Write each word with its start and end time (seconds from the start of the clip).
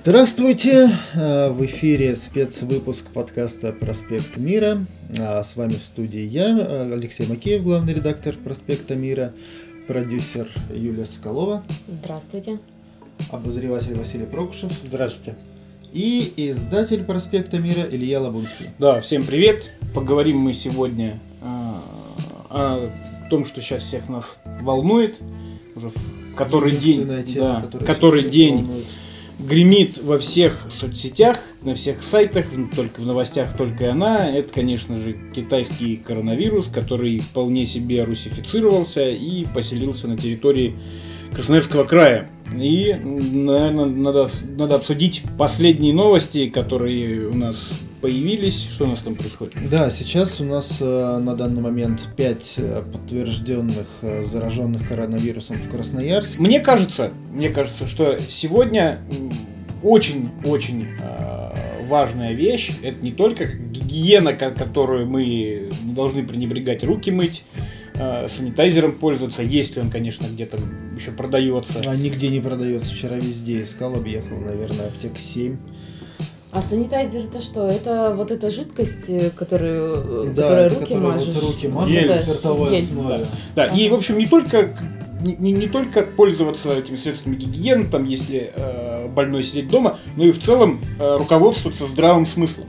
Здравствуйте! 0.00 0.96
Э, 1.14 1.50
в 1.50 1.64
эфире 1.66 2.14
спецвыпуск 2.14 3.08
подкаста 3.08 3.72
«Проспект 3.72 4.36
Мира». 4.36 4.86
А 5.18 5.42
с 5.42 5.56
вами 5.56 5.72
в 5.72 5.84
студии 5.84 6.20
я, 6.20 6.56
э, 6.56 6.92
Алексей 6.94 7.26
Макеев, 7.26 7.64
главный 7.64 7.94
редактор 7.94 8.36
«Проспекта 8.36 8.94
Мира», 8.94 9.34
продюсер 9.88 10.48
Юлия 10.72 11.04
Соколова. 11.04 11.64
Здравствуйте. 11.88 12.60
Обозреватель 13.30 13.98
Василий 13.98 14.24
Прокушев. 14.24 14.70
Здравствуйте. 14.86 15.36
И 15.92 16.32
издатель 16.36 17.02
«Проспекта 17.02 17.58
Мира» 17.58 17.82
Илья 17.90 18.20
Лабунский. 18.20 18.66
Да, 18.78 19.00
всем 19.00 19.26
привет. 19.26 19.72
Поговорим 19.94 20.38
мы 20.38 20.54
сегодня 20.54 21.18
о 22.50 22.88
том, 23.30 23.44
что 23.44 23.60
сейчас 23.60 23.82
всех 23.82 24.08
нас 24.08 24.38
волнует. 24.62 25.20
Уже 25.74 25.90
в 25.90 26.36
который 26.36 26.70
день, 26.70 27.04
тема, 27.24 27.68
да, 27.72 27.84
который 27.84 28.22
день 28.22 28.58
волнует 28.58 28.86
гремит 29.38 29.98
во 29.98 30.18
всех 30.18 30.66
соцсетях, 30.70 31.38
на 31.62 31.74
всех 31.74 32.02
сайтах, 32.02 32.46
только 32.74 33.00
в 33.00 33.06
новостях 33.06 33.56
только 33.56 33.92
она. 33.92 34.28
Это, 34.28 34.52
конечно 34.52 34.98
же, 34.98 35.16
китайский 35.34 35.96
коронавирус, 35.96 36.68
который 36.68 37.20
вполне 37.20 37.66
себе 37.66 38.04
русифицировался 38.04 39.08
и 39.08 39.44
поселился 39.46 40.08
на 40.08 40.16
территории 40.16 40.74
Красноярского 41.32 41.84
края. 41.84 42.30
И, 42.52 42.94
наверное, 42.94 43.86
надо, 43.86 44.28
надо 44.56 44.76
обсудить 44.76 45.22
последние 45.38 45.92
новости, 45.92 46.48
которые 46.48 47.28
у 47.28 47.34
нас 47.34 47.72
появились. 48.00 48.68
Что 48.70 48.84
у 48.84 48.88
нас 48.88 49.00
там 49.00 49.14
происходит? 49.14 49.54
Да, 49.70 49.90
сейчас 49.90 50.40
у 50.40 50.44
нас 50.44 50.78
э, 50.80 51.18
на 51.18 51.34
данный 51.34 51.60
момент 51.60 52.08
5 52.16 52.54
э, 52.56 52.82
подтвержденных 52.92 53.86
э, 54.02 54.24
зараженных 54.24 54.88
коронавирусом 54.88 55.56
в 55.56 55.68
Красноярске. 55.70 56.40
Мне 56.40 56.60
кажется, 56.60 57.12
мне 57.32 57.50
кажется, 57.50 57.86
что 57.86 58.18
сегодня 58.28 58.98
очень-очень 59.82 60.88
важная 61.86 62.32
вещь. 62.32 62.72
Это 62.82 63.02
не 63.02 63.12
только 63.12 63.46
гигиена, 63.46 64.32
которую 64.34 65.06
мы 65.06 65.70
не 65.82 65.94
должны 65.94 66.26
пренебрегать, 66.26 66.82
руки 66.82 67.10
мыть, 67.12 67.44
санитайзером 67.94 68.92
пользоваться, 68.92 69.42
если 69.42 69.80
он, 69.80 69.90
конечно, 69.90 70.26
где-то 70.26 70.58
еще 70.96 71.12
продается. 71.12 71.80
А 71.86 71.94
нигде 71.94 72.28
не 72.28 72.40
продается. 72.40 72.92
Вчера 72.92 73.16
везде 73.16 73.62
искал, 73.62 73.94
объехал, 73.94 74.36
наверное, 74.38 74.88
аптек 74.88 75.16
7. 75.16 75.56
А 76.50 76.62
санитайзер 76.62 77.24
это 77.24 77.42
что? 77.42 77.68
Это 77.68 78.14
вот 78.16 78.30
эта 78.30 78.48
жидкость, 78.48 79.08
э, 79.10 79.30
которую, 79.30 80.32
да, 80.34 80.42
которая 80.42 80.66
это 80.66 80.74
руки 80.76 80.86
которая 80.94 81.12
мажешь? 81.12 81.34
Вот 81.34 81.44
руки 81.44 81.68
мажешь 81.68 82.06
на 82.08 82.14
спиртовой 82.22 82.78
основе. 82.78 83.18
Да, 83.18 83.28
да. 83.54 83.64
Ага. 83.64 83.76
и 83.76 83.88
в 83.90 83.94
общем 83.94 84.18
не 84.18 84.26
только 84.26 84.74
не, 85.20 85.34
не, 85.36 85.52
не 85.52 85.66
только 85.66 86.02
пользоваться 86.02 86.72
этими 86.72 86.96
средствами 86.96 87.36
гигиены, 87.36 87.86
там, 87.90 88.04
если 88.04 88.52
э, 88.54 89.08
больной 89.08 89.42
сидит 89.42 89.68
дома, 89.68 89.98
но 90.16 90.24
и 90.24 90.30
в 90.30 90.38
целом 90.38 90.80
э, 90.98 91.16
руководствоваться 91.16 91.86
здравым 91.86 92.24
смыслом. 92.26 92.66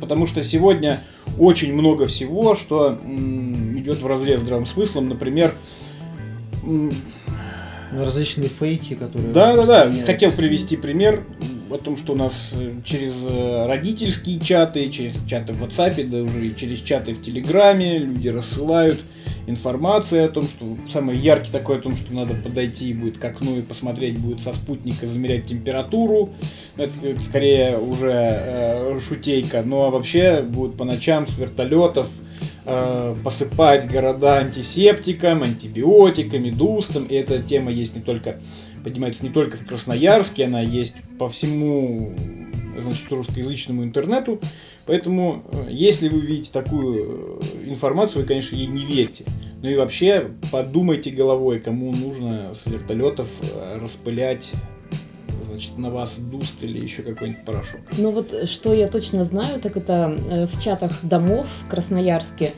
Потому 0.00 0.26
что 0.26 0.42
сегодня 0.42 1.02
очень 1.38 1.72
много 1.74 2.06
всего, 2.06 2.54
что 2.54 2.98
м, 3.04 3.78
идет 3.78 4.00
в 4.02 4.06
разрез 4.06 4.40
здравым 4.40 4.66
смыслом. 4.66 5.08
Например, 5.08 5.54
м, 6.64 6.94
различные 7.92 8.48
фейки, 8.48 8.94
которые... 8.94 9.32
Да, 9.32 9.56
да, 9.56 9.66
да. 9.66 9.92
Хотел 10.06 10.32
привести 10.32 10.76
пример 10.76 11.24
о 11.70 11.78
том, 11.78 11.96
что 11.96 12.14
у 12.14 12.16
нас 12.16 12.54
э, 12.58 12.74
через 12.84 13.24
э, 13.24 13.66
родительские 13.66 14.40
чаты, 14.40 14.90
через 14.90 15.14
чаты 15.26 15.52
в 15.52 15.62
WhatsApp, 15.62 16.04
да 16.08 16.18
уже 16.18 16.48
и 16.48 16.56
через 16.56 16.80
чаты 16.80 17.14
в 17.14 17.22
Телеграме 17.22 17.98
люди 17.98 18.28
рассылают 18.28 19.00
информацию 19.46 20.24
о 20.24 20.28
том, 20.28 20.48
что 20.48 20.76
самый 20.88 21.16
яркий 21.16 21.50
такой 21.50 21.78
о 21.78 21.80
том, 21.80 21.96
что 21.96 22.12
надо 22.12 22.34
подойти 22.34 22.92
будет 22.92 23.18
к 23.18 23.24
окну 23.24 23.58
и 23.58 23.62
посмотреть 23.62 24.18
будет 24.18 24.40
со 24.40 24.52
спутника, 24.52 25.06
замерять 25.06 25.46
температуру. 25.46 26.30
Это, 26.76 26.94
это 27.06 27.22
скорее 27.22 27.78
уже 27.78 28.12
э, 28.12 29.00
шутейка. 29.06 29.62
Ну 29.62 29.82
а 29.82 29.90
вообще 29.90 30.42
будет 30.42 30.76
по 30.76 30.84
ночам 30.84 31.26
с 31.26 31.36
вертолетов 31.36 32.08
э, 32.64 33.14
посыпать 33.22 33.88
города 33.88 34.38
антисептиком, 34.38 35.42
антибиотиками, 35.42 36.50
дустом. 36.50 37.04
И 37.04 37.14
эта 37.14 37.40
тема 37.40 37.70
есть 37.70 37.94
не 37.94 38.02
только 38.02 38.40
поднимается 38.82 39.24
не 39.24 39.30
только 39.30 39.56
в 39.56 39.66
Красноярске, 39.66 40.46
она 40.46 40.60
есть 40.60 40.96
по 41.18 41.28
всему 41.28 42.14
значит, 42.78 43.10
русскоязычному 43.10 43.84
интернету. 43.84 44.40
Поэтому, 44.86 45.42
э, 45.52 45.68
если 45.70 46.08
вы 46.08 46.20
видите 46.20 46.50
такую 46.52 47.40
э, 47.40 47.68
информацию, 47.68 48.22
вы, 48.22 48.28
конечно, 48.28 48.56
ей 48.56 48.66
не 48.66 48.84
верьте. 48.84 49.24
Ну 49.62 49.68
и 49.68 49.76
вообще, 49.76 50.30
подумайте 50.50 51.10
головой, 51.10 51.60
кому 51.60 51.92
нужно 51.92 52.54
с 52.54 52.66
вертолетов 52.66 53.28
э, 53.42 53.78
распылять 53.80 54.52
значит, 55.42 55.78
на 55.78 55.90
вас 55.90 56.18
дуст 56.18 56.62
или 56.62 56.78
еще 56.78 57.02
какой-нибудь 57.02 57.44
порошок. 57.44 57.80
Ну 57.96 58.10
вот, 58.10 58.48
что 58.48 58.72
я 58.72 58.88
точно 58.88 59.24
знаю, 59.24 59.60
так 59.60 59.76
это 59.76 60.48
в 60.52 60.62
чатах 60.62 61.00
домов 61.02 61.48
в 61.64 61.68
Красноярске 61.68 62.52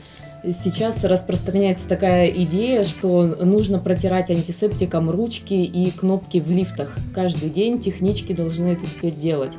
сейчас 0.51 1.03
распространяется 1.03 1.87
такая 1.87 2.27
идея, 2.29 2.83
что 2.83 3.23
нужно 3.25 3.79
протирать 3.79 4.29
антисептиком 4.29 5.09
ручки 5.09 5.53
и 5.53 5.91
кнопки 5.91 6.39
в 6.39 6.49
лифтах. 6.51 6.97
Каждый 7.15 7.49
день 7.49 7.79
технички 7.79 8.33
должны 8.33 8.69
это 8.69 8.85
теперь 8.85 9.15
делать. 9.15 9.53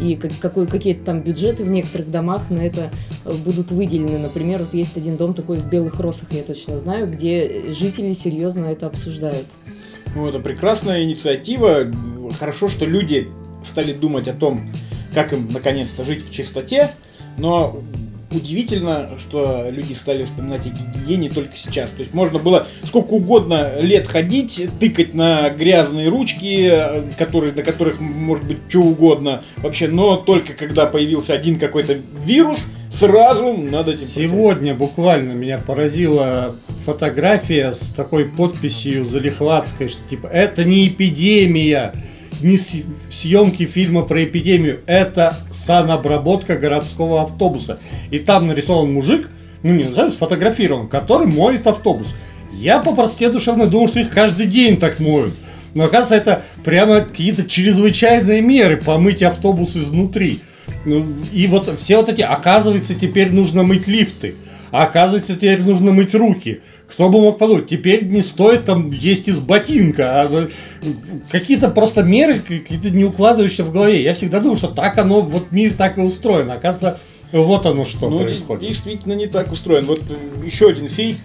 И 0.00 0.16
какой, 0.16 0.66
какие-то 0.66 1.04
там 1.04 1.20
бюджеты 1.20 1.62
в 1.62 1.68
некоторых 1.68 2.10
домах 2.10 2.48
на 2.48 2.60
это 2.60 2.90
э, 3.26 3.34
будут 3.34 3.70
выделены. 3.70 4.18
Например, 4.18 4.60
вот 4.60 4.72
есть 4.72 4.96
один 4.96 5.18
дом 5.18 5.34
такой 5.34 5.58
в 5.58 5.68
Белых 5.68 6.00
Росах, 6.00 6.32
я 6.32 6.42
точно 6.42 6.78
знаю, 6.78 7.06
где 7.06 7.66
жители 7.68 8.14
серьезно 8.14 8.64
это 8.66 8.86
обсуждают. 8.86 9.46
Ну, 10.14 10.26
это 10.26 10.38
прекрасная 10.38 11.02
инициатива. 11.02 11.86
Хорошо, 12.38 12.68
что 12.68 12.86
люди 12.86 13.28
стали 13.62 13.92
думать 13.92 14.26
о 14.26 14.32
том, 14.32 14.70
как 15.12 15.34
им 15.34 15.52
наконец-то 15.52 16.02
жить 16.02 16.26
в 16.26 16.32
чистоте. 16.32 16.92
Но 17.36 17.82
удивительно, 18.32 19.10
что 19.18 19.66
люди 19.70 19.92
стали 19.92 20.24
вспоминать 20.24 20.66
о 20.66 20.70
гигиене 20.70 21.30
только 21.30 21.56
сейчас. 21.56 21.90
То 21.92 22.00
есть 22.00 22.14
можно 22.14 22.38
было 22.38 22.66
сколько 22.84 23.12
угодно 23.12 23.80
лет 23.80 24.06
ходить, 24.06 24.68
тыкать 24.78 25.14
на 25.14 25.50
грязные 25.50 26.08
ручки, 26.08 26.72
которые, 27.18 27.52
на 27.52 27.62
которых 27.62 28.00
может 28.00 28.44
быть 28.44 28.58
что 28.68 28.80
угодно 28.80 29.42
вообще, 29.56 29.88
но 29.88 30.16
только 30.16 30.52
когда 30.52 30.86
появился 30.86 31.34
один 31.34 31.58
какой-то 31.58 31.98
вирус, 32.24 32.66
сразу 32.92 33.52
надо... 33.52 33.92
Типа, 33.92 34.06
Сегодня 34.06 34.74
буквально 34.74 35.32
меня 35.32 35.58
поразила 35.58 36.56
фотография 36.84 37.72
с 37.72 37.88
такой 37.88 38.26
подписью 38.26 39.04
залихватской, 39.04 39.88
что 39.88 40.00
типа 40.08 40.26
это 40.26 40.64
не 40.64 40.88
эпидемия, 40.88 41.94
не 42.42 42.58
съемки 42.58 43.66
фильма 43.66 44.02
про 44.02 44.24
эпидемию, 44.24 44.80
это 44.86 45.38
санобработка 45.50 46.56
городского 46.56 47.22
автобуса. 47.22 47.80
И 48.10 48.18
там 48.18 48.46
нарисован 48.46 48.92
мужик, 48.92 49.28
ну 49.62 49.74
не 49.74 49.84
знаю, 49.84 50.10
сфотографирован, 50.10 50.88
который 50.88 51.26
моет 51.26 51.66
автобус. 51.66 52.14
Я 52.52 52.80
по 52.80 52.94
простоте 52.94 53.30
душевно 53.30 53.66
думал, 53.66 53.88
что 53.88 54.00
их 54.00 54.10
каждый 54.10 54.46
день 54.46 54.76
так 54.78 55.00
моют. 55.00 55.34
Но 55.74 55.84
оказывается, 55.84 56.16
это 56.16 56.44
прямо 56.64 57.00
какие-то 57.00 57.44
чрезвычайные 57.44 58.40
меры 58.40 58.76
помыть 58.76 59.22
автобус 59.22 59.76
изнутри. 59.76 60.40
Ну, 60.84 61.06
и 61.32 61.46
вот 61.46 61.78
все 61.78 61.96
вот 61.96 62.08
эти, 62.08 62.22
оказывается, 62.22 62.94
теперь 62.94 63.32
нужно 63.32 63.62
мыть 63.62 63.86
лифты. 63.86 64.36
А 64.70 64.84
оказывается, 64.84 65.34
теперь 65.34 65.62
нужно 65.62 65.92
мыть 65.92 66.14
руки. 66.14 66.60
Кто 66.88 67.08
бы 67.08 67.20
мог 67.20 67.38
подумать, 67.38 67.66
теперь 67.66 68.04
не 68.04 68.22
стоит 68.22 68.64
там 68.64 68.90
есть 68.90 69.28
из 69.28 69.40
ботинка. 69.40 70.22
А 70.22 70.28
ну, 70.28 70.48
какие-то 71.30 71.68
просто 71.68 72.02
меры, 72.02 72.38
какие-то 72.38 72.90
не 72.90 73.04
укладывающиеся 73.04 73.64
в 73.64 73.72
голове. 73.72 74.02
Я 74.02 74.14
всегда 74.14 74.40
думал, 74.40 74.56
что 74.56 74.68
так 74.68 74.96
оно, 74.96 75.22
вот 75.22 75.50
мир 75.50 75.74
так 75.74 75.98
и 75.98 76.00
устроен. 76.00 76.50
Оказывается, 76.50 77.00
вот 77.32 77.66
оно 77.66 77.84
что 77.84 78.08
ну, 78.08 78.20
происходит. 78.20 78.68
Действительно 78.68 79.14
не 79.14 79.26
так 79.26 79.52
устроен. 79.52 79.86
Вот 79.86 80.02
э, 80.08 80.46
еще 80.46 80.68
один 80.68 80.88
фейк 80.88 81.18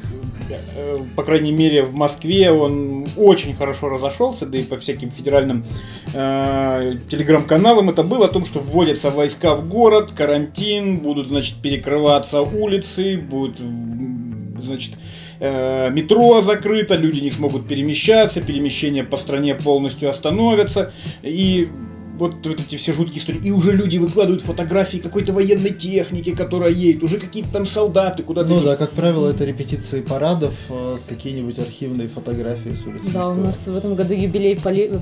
по 1.16 1.23
крайней 1.23 1.51
мере, 1.51 1.83
в 1.83 1.94
Москве 1.94 2.52
он 2.52 3.08
очень 3.17 3.53
хорошо 3.53 3.90
разошелся, 3.90 4.46
да 4.46 4.58
и 4.58 4.64
по 4.64 4.78
всяким 4.78 5.11
федеральным 5.11 5.66
э, 6.14 6.96
телеграм-каналам 7.09 7.90
это 7.90 8.03
было 8.03 8.25
о 8.25 8.29
том, 8.29 8.46
что 8.46 8.59
вводятся 8.59 9.11
войска 9.11 9.55
в 9.55 9.67
город, 9.67 10.11
карантин, 10.11 10.99
будут, 10.99 11.28
значит, 11.28 11.55
перекрываться 11.61 12.41
улицы, 12.41 13.17
будет, 13.17 13.58
значит, 13.58 14.93
э, 15.40 15.90
метро 15.91 16.41
закрыто, 16.41 16.96
люди 16.96 17.19
не 17.19 17.31
смогут 17.31 17.67
перемещаться, 17.67 18.41
перемещения 18.41 19.03
по 19.03 19.17
стране 19.17 19.55
полностью 19.55 20.09
остановятся, 20.09 20.93
и 21.23 21.69
вот, 22.17 22.46
вот 22.46 22.59
эти 22.59 22.76
все 22.78 22.94
жуткие 22.94 23.20
истории. 23.20 23.41
И 23.44 23.52
уже 23.52 23.72
люди 23.73 23.97
выкладывают 23.97 24.41
фотографии 24.41 24.97
какой-то 24.97 25.34
военной 25.34 25.72
техники, 25.72 26.34
которая 26.35 26.72
едет, 26.72 27.03
уже 27.03 27.20
какие-то 27.20 27.52
там 27.52 27.66
солдаты 27.66 28.23
куда-то. 28.23 28.50
Ну 28.50 28.62
да, 28.62 28.76
как 28.76 28.91
правило, 28.91 29.29
это 29.29 29.46
репетиции 29.46 30.02
парадов, 30.02 30.53
э, 30.70 30.97
какие-нибудь 31.08 31.59
архивные 31.59 32.08
фотографии 32.08 32.73
с 32.73 32.85
улицы 32.85 33.09
Да, 33.12 33.20
Москвы. 33.20 33.41
у 33.41 33.46
нас 33.46 33.67
в 33.67 33.76
этом 33.76 33.96
году 33.96 34.14
юбилей 34.14 34.56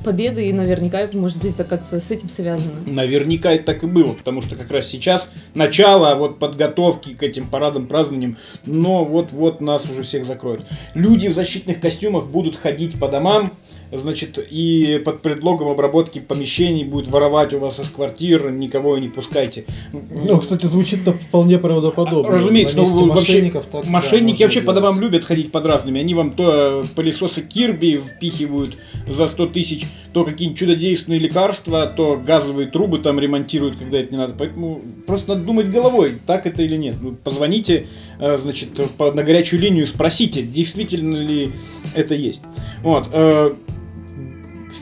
Победы, 0.04 0.48
и 0.48 0.54
наверняка, 0.54 1.08
может 1.14 1.38
быть, 1.42 1.54
это 1.54 1.64
как-то 1.64 2.00
с 2.00 2.12
этим 2.12 2.30
связано. 2.30 2.72
Наверняка 2.86 3.52
это 3.52 3.66
так 3.66 3.84
и 3.84 3.88
было, 3.88 4.14
потому 4.14 4.42
что 4.42 4.56
как 4.56 4.72
раз 4.72 4.88
сейчас 4.88 5.32
начало 5.54 6.16
вот 6.16 6.40
подготовки 6.40 7.14
к 7.14 7.24
этим 7.24 7.48
парадам, 7.48 7.88
празднованиям, 7.88 8.38
но 8.66 9.06
вот-вот 9.06 9.62
нас 9.62 9.86
уже 9.90 10.04
всех 10.04 10.26
закроют. 10.26 10.66
Люди 10.94 11.28
в 11.28 11.34
защитных 11.34 11.80
костюмах 11.80 12.26
будут 12.28 12.56
ходить 12.56 13.00
по 13.00 13.08
домам, 13.08 13.54
значит, 13.98 14.38
и 14.38 15.02
под 15.04 15.22
предлогом 15.22 15.70
обработки 15.70 16.20
помещений 16.20 16.84
будет 16.84 17.08
воровать 17.08 17.54
у 17.54 17.60
вас 17.60 17.80
из 17.80 17.90
квартир, 17.90 18.52
никого 18.52 18.98
не 18.98 19.10
пускайте. 19.10 19.66
Ну, 19.92 20.40
кстати, 20.40 20.66
звучит 20.66 21.00
вполне 21.08 21.60
правдоподобно. 21.60 22.32
Разумеется, 22.32 22.80
месте 22.80 22.96
ну, 22.96 23.08
вообще, 23.08 23.50
так, 23.50 23.64
да, 23.72 23.90
мошенники 23.90 24.32
можно 24.32 24.46
вообще 24.46 24.60
по 24.62 24.74
делать. 24.74 24.76
домам 24.82 25.02
любят 25.02 25.24
ходить 25.26 25.52
под 25.52 25.66
разными. 25.66 26.00
Они 26.00 26.14
вам 26.14 26.32
то 26.32 26.86
пылесосы 26.96 27.42
Кирби 27.42 27.98
впихивают 27.98 28.78
за 29.08 29.28
100 29.28 29.48
тысяч, 29.48 29.86
то 30.14 30.24
какие-нибудь 30.24 30.60
чудодейственные 30.60 31.20
лекарства, 31.20 31.86
то 31.86 32.22
газовые 32.24 32.68
трубы 32.68 33.00
там 33.00 33.20
ремонтируют, 33.20 33.78
когда 33.78 34.00
это 34.00 34.12
не 34.12 34.18
надо. 34.18 34.34
Поэтому 34.38 34.82
просто 35.06 35.30
надо 35.36 35.46
думать 35.46 35.70
головой, 35.70 36.20
так 36.26 36.46
это 36.46 36.64
или 36.64 36.76
нет. 36.78 36.96
Ну, 37.02 37.14
позвоните, 37.14 37.88
э, 38.20 38.38
значит, 38.38 38.70
по- 38.98 39.12
на 39.12 39.24
горячую 39.24 39.60
линию, 39.60 39.88
спросите, 39.88 40.42
действительно 40.42 41.18
ли 41.18 41.52
это 41.94 42.16
есть. 42.16 42.42
Вот. 42.82 43.10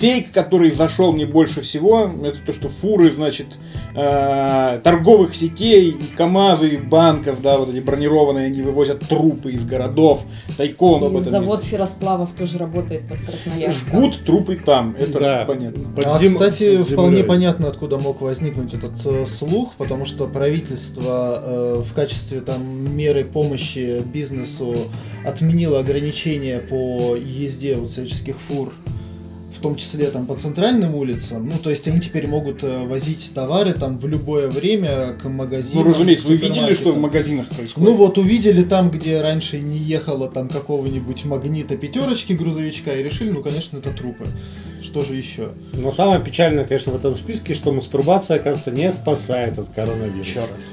Фейк, 0.02 0.32
который 0.32 0.72
зашел 0.72 1.14
мне 1.14 1.28
больше 1.28 1.62
всего, 1.62 2.12
это 2.24 2.40
то, 2.44 2.54
что 2.54 2.70
фуры, 2.70 3.12
значит, 3.12 3.60
э, 3.94 4.80
торговых 4.84 5.36
сетей 5.36 5.92
и 5.92 6.16
КАМАЗы, 6.18 6.70
и 6.70 6.78
банков, 6.78 7.40
да, 7.44 7.60
вот 7.60 7.70
эти 7.70 7.82
бронированные, 7.82 8.48
они 8.48 8.64
вывозят 8.64 9.08
трупы 9.08 9.52
из 9.52 9.64
городов, 9.64 10.24
тайком 10.58 11.04
об 11.04 11.14
И 11.14 11.20
этом 11.20 11.26
не 11.26 11.30
завод 11.30 11.64
ферросплавов 11.64 12.32
тоже 12.32 12.58
работает 12.58 13.08
под 13.08 13.22
Красноярском. 13.22 13.92
Жгут 13.92 14.26
трупы 14.26 14.56
там, 14.56 14.96
это 14.98 15.20
Да. 15.20 15.46
понятно. 15.46 15.90
Под 15.96 16.06
а, 16.08 16.18
кстати, 16.18 16.78
под 16.78 16.88
вполне 16.90 17.24
понятно, 17.24 17.68
откуда 17.68 18.00
мог 18.00 18.22
возникнуть 18.22 18.74
этот 18.74 18.94
э, 19.06 19.28
слух, 19.28 19.74
потому 19.78 20.06
что 20.06 20.26
правительство 20.28 21.44
э, 21.46 21.84
в 21.88 21.94
качестве 21.94 22.42
там 22.42 22.64
меры 22.96 23.24
помощи 23.24 24.02
бизнесу 24.02 24.88
отменило 25.24 25.78
ограничения 25.80 26.58
по 26.58 27.16
езде 27.16 27.76
вот 27.76 27.92
всяческих 27.92 28.38
фур, 28.48 28.74
в 29.62 29.64
том 29.64 29.76
числе 29.76 30.10
там 30.10 30.26
по 30.26 30.36
центральным 30.36 30.96
улицам. 30.96 31.48
Ну, 31.48 31.60
то 31.60 31.70
есть 31.70 31.88
они 31.88 32.02
теперь 32.02 32.26
могут 32.26 32.64
э, 32.64 32.88
возить 32.88 33.32
товары 33.36 33.74
там 33.74 34.00
в 34.00 34.08
любое 34.08 34.48
время 34.48 35.14
к 35.22 35.30
магазинам. 35.30 35.86
Ну, 35.86 35.94
разумеется, 35.94 36.28
вы 36.28 36.38
видели, 36.38 36.74
что 36.74 36.92
в 36.94 36.98
магазинах 36.98 37.48
происходит? 37.48 37.88
Ну 37.88 37.96
вот 37.96 38.18
увидели 38.18 38.64
там, 38.64 38.90
где 38.90 39.22
раньше 39.22 39.60
не 39.60 39.78
ехало 39.78 40.30
там 40.30 40.50
какого-нибудь 40.50 41.26
магнита 41.26 41.78
пятерочки 41.78 42.34
грузовичка 42.34 42.96
и 42.96 43.04
решили, 43.04 43.30
ну 43.30 43.44
конечно, 43.44 43.78
это 43.78 43.92
трупы. 43.92 44.26
Что 44.82 45.04
же 45.04 45.16
еще? 45.16 45.52
Но 45.74 45.92
самое 45.92 46.20
печальное, 46.20 46.66
конечно, 46.66 46.92
в 46.94 46.96
этом 46.96 47.16
списке, 47.16 47.54
что 47.54 47.72
мастурбация, 47.72 48.38
оказывается, 48.38 48.72
не 48.72 48.92
спасает 48.92 49.60
от 49.60 49.70
коронавируса. 49.70 50.28
Еще 50.28 50.40
раз. 50.40 50.64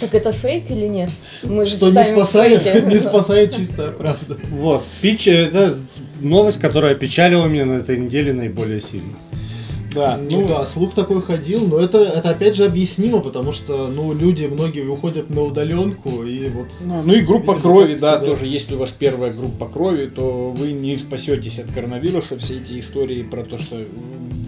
Так 0.00 0.14
это 0.14 0.32
фейк 0.32 0.70
или 0.70 0.86
нет? 0.86 1.10
Мы 1.42 1.66
же 1.66 1.76
Что 1.76 1.90
не 1.90 2.04
спасает, 2.04 2.62
фейке. 2.62 2.86
не 2.86 2.98
спасает 2.98 3.56
чистая 3.56 3.90
правда. 3.90 4.36
Вот, 4.50 4.84
пич, 5.00 5.28
это 5.28 5.76
новость, 6.20 6.60
которая 6.60 6.94
печалила 6.94 7.46
меня 7.46 7.66
на 7.66 7.78
этой 7.78 7.98
неделе 7.98 8.32
наиболее 8.32 8.80
сильно. 8.80 9.14
Да, 9.94 10.18
Ну, 10.30 10.46
да, 10.46 10.64
слух 10.64 10.94
такой 10.94 11.22
ходил, 11.22 11.66
но 11.66 11.78
это, 11.78 11.98
это 11.98 12.30
опять 12.30 12.54
же 12.54 12.64
объяснимо, 12.66 13.20
потому 13.20 13.52
что, 13.52 13.88
ну, 13.88 14.12
люди 14.12 14.44
многие 14.44 14.86
уходят 14.86 15.30
на 15.30 15.42
удаленку, 15.42 16.24
и 16.24 16.48
вот... 16.48 16.68
Ну, 16.84 17.02
ну 17.02 17.14
и 17.14 17.20
группа 17.22 17.52
Видимо, 17.52 17.62
крови, 17.62 17.94
да, 17.94 18.16
всегда. 18.16 18.18
тоже. 18.18 18.46
Если 18.46 18.74
у 18.74 18.78
вас 18.78 18.90
первая 18.90 19.32
группа 19.32 19.66
крови, 19.66 20.06
то 20.06 20.50
вы 20.50 20.72
не 20.72 20.96
спасетесь 20.96 21.58
от 21.58 21.72
коронавируса. 21.72 22.38
Все 22.38 22.58
эти 22.58 22.78
истории 22.78 23.22
про 23.22 23.42
то, 23.42 23.56
что 23.56 23.78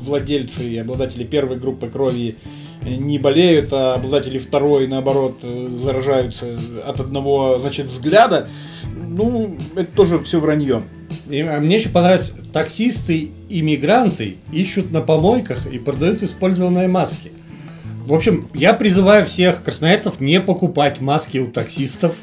владельцы 0.02 0.64
и 0.64 0.76
обладатели 0.76 1.24
первой 1.24 1.56
группы 1.56 1.88
крови 1.88 2.36
не 2.82 3.18
болеют, 3.18 3.72
а 3.72 3.94
обладатели 3.94 4.38
второй, 4.38 4.86
наоборот, 4.86 5.40
э, 5.42 5.68
заражаются 5.78 6.58
от 6.84 7.00
одного, 7.00 7.58
значит, 7.58 7.86
взгляда. 7.86 8.48
Ну, 8.94 9.58
это 9.76 9.90
тоже 9.92 10.18
все 10.20 10.40
вранье. 10.40 10.84
И, 11.28 11.40
а 11.40 11.60
мне 11.60 11.76
еще 11.76 11.90
понравилось, 11.90 12.32
таксисты 12.52 13.30
и 13.48 13.62
мигранты 13.62 14.38
ищут 14.52 14.90
на 14.90 15.00
помойках 15.00 15.66
и 15.66 15.78
продают 15.78 16.22
использованные 16.22 16.88
маски. 16.88 17.32
В 18.06 18.14
общем, 18.14 18.48
я 18.54 18.72
призываю 18.72 19.26
всех 19.26 19.62
красноярцев 19.62 20.20
не 20.20 20.40
покупать 20.40 21.00
маски 21.00 21.38
у 21.38 21.46
таксистов. 21.46 22.16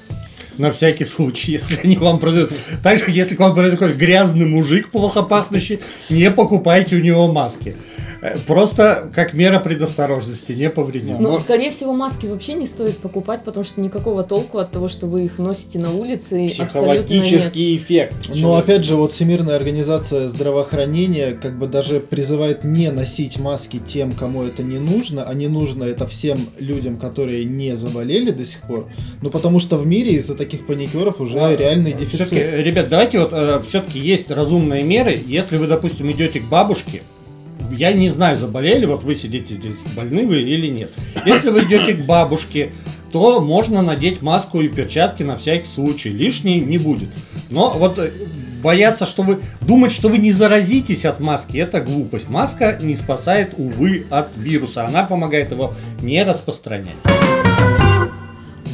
На 0.58 0.72
всякий 0.72 1.06
случай, 1.06 1.52
если 1.60 1.80
они 1.84 1.98
вам 1.98 2.20
продают. 2.20 2.52
Так 2.84 2.98
же, 2.98 3.06
если 3.10 3.36
к 3.36 3.40
вам 3.40 3.54
продает 3.54 3.80
такой 3.80 3.94
грязный 3.96 4.46
мужик, 4.46 4.90
плохо 4.92 5.22
пахнущий, 5.24 5.80
не 6.10 6.32
покупайте 6.32 6.96
у 6.96 7.00
него 7.02 7.32
маски. 7.32 7.76
Э, 8.22 8.38
Просто 8.48 9.12
как 9.14 9.34
мера 9.34 9.60
предосторожности, 9.60 10.52
не 10.54 10.70
повредит. 10.70 11.12
Ну, 11.12 11.20
Ну, 11.20 11.32
Но- 11.32 11.38
скорее 11.38 11.70
всего, 11.72 11.94
маски 11.94 12.26
вообще 12.26 12.54
не 12.54 12.66
стоит 12.68 12.98
покупать, 12.98 13.44
потому 13.44 13.64
что 13.64 13.80
никакого 13.82 14.24
толку 14.24 14.58
от 14.58 14.72
того, 14.72 14.90
что 14.90 15.06
вы 15.08 15.26
их 15.26 15.38
носите 15.38 15.78
на 15.80 15.92
улице, 15.94 16.46
абсолютно 16.46 16.92
нет. 16.94 17.06
Психологический 17.06 17.78
эффект. 17.78 18.16
Но 18.30 18.36
Человек- 18.36 18.64
опять 18.64 18.86
же, 18.86 18.96
вот 18.96 19.12
Всемирная 19.14 19.56
организация 19.56 20.28
здравоохранения 20.28 21.32
как 21.40 21.58
бы 21.60 21.68
даже 21.68 22.00
призывает 22.00 22.64
не 22.64 22.92
носить 22.92 23.38
маски 23.38 23.78
тем, 23.80 24.14
кому 24.14 24.44
это 24.44 24.64
не 24.64 24.80
нужно, 24.80 25.24
а 25.24 25.34
не 25.34 25.48
нужно 25.48 25.84
это 25.84 26.08
всем 26.08 26.50
людям, 26.60 26.98
которые 26.98 27.46
не 27.46 27.76
заболели 27.76 28.32
до 28.32 28.46
сих 28.46 28.62
пор. 28.62 28.88
Ну, 29.22 29.30
потому 29.30 29.60
что 29.60 29.78
в 29.78 29.86
мире 29.86 30.14
из-за 30.14 30.34
таких 30.36 30.47
паникеров 30.56 31.20
уже 31.20 31.38
А, 31.40 31.56
реальный 31.56 31.92
дефицит. 31.94 32.32
ребят, 32.32 32.88
давайте 32.90 33.20
вот 33.20 33.66
все-таки 33.68 34.00
есть 34.00 34.32
разумные 34.32 34.84
меры. 34.84 35.22
Если 35.26 35.58
вы, 35.58 35.68
допустим, 35.68 36.12
идете 36.12 36.40
к 36.40 36.46
бабушке, 36.46 37.04
я 37.72 37.92
не 37.92 38.10
знаю, 38.10 38.38
заболели, 38.38 38.86
вот 38.86 39.04
вы 39.04 39.16
сидите 39.16 39.56
здесь, 39.56 39.76
больны 39.96 40.26
вы 40.26 40.42
или 40.42 40.68
нет. 40.68 40.94
Если 41.26 41.50
вы 41.50 41.64
идете 41.64 41.94
к 41.94 42.06
бабушке, 42.06 42.72
то 43.12 43.40
можно 43.42 43.82
надеть 43.82 44.22
маску 44.22 44.62
и 44.62 44.68
перчатки 44.68 45.24
на 45.24 45.38
всякий 45.38 45.68
случай. 45.68 46.10
Лишней 46.10 46.60
не 46.60 46.78
будет. 46.78 47.10
Но 47.50 47.72
вот 47.72 47.98
э, 48.00 48.12
бояться, 48.62 49.06
что 49.06 49.24
вы... 49.24 49.40
Думать, 49.62 49.92
что 49.92 50.10
вы 50.10 50.18
не 50.18 50.32
заразитесь 50.32 51.06
от 51.06 51.20
маски, 51.20 51.58
это 51.58 51.80
глупость. 51.80 52.30
Маска 52.30 52.78
не 52.82 52.96
спасает, 52.96 53.54
увы, 53.58 54.06
от 54.10 54.36
вируса. 54.36 54.86
Она 54.86 55.04
помогает 55.04 55.52
его 55.52 55.74
не 56.02 56.24
распространять. 56.24 56.96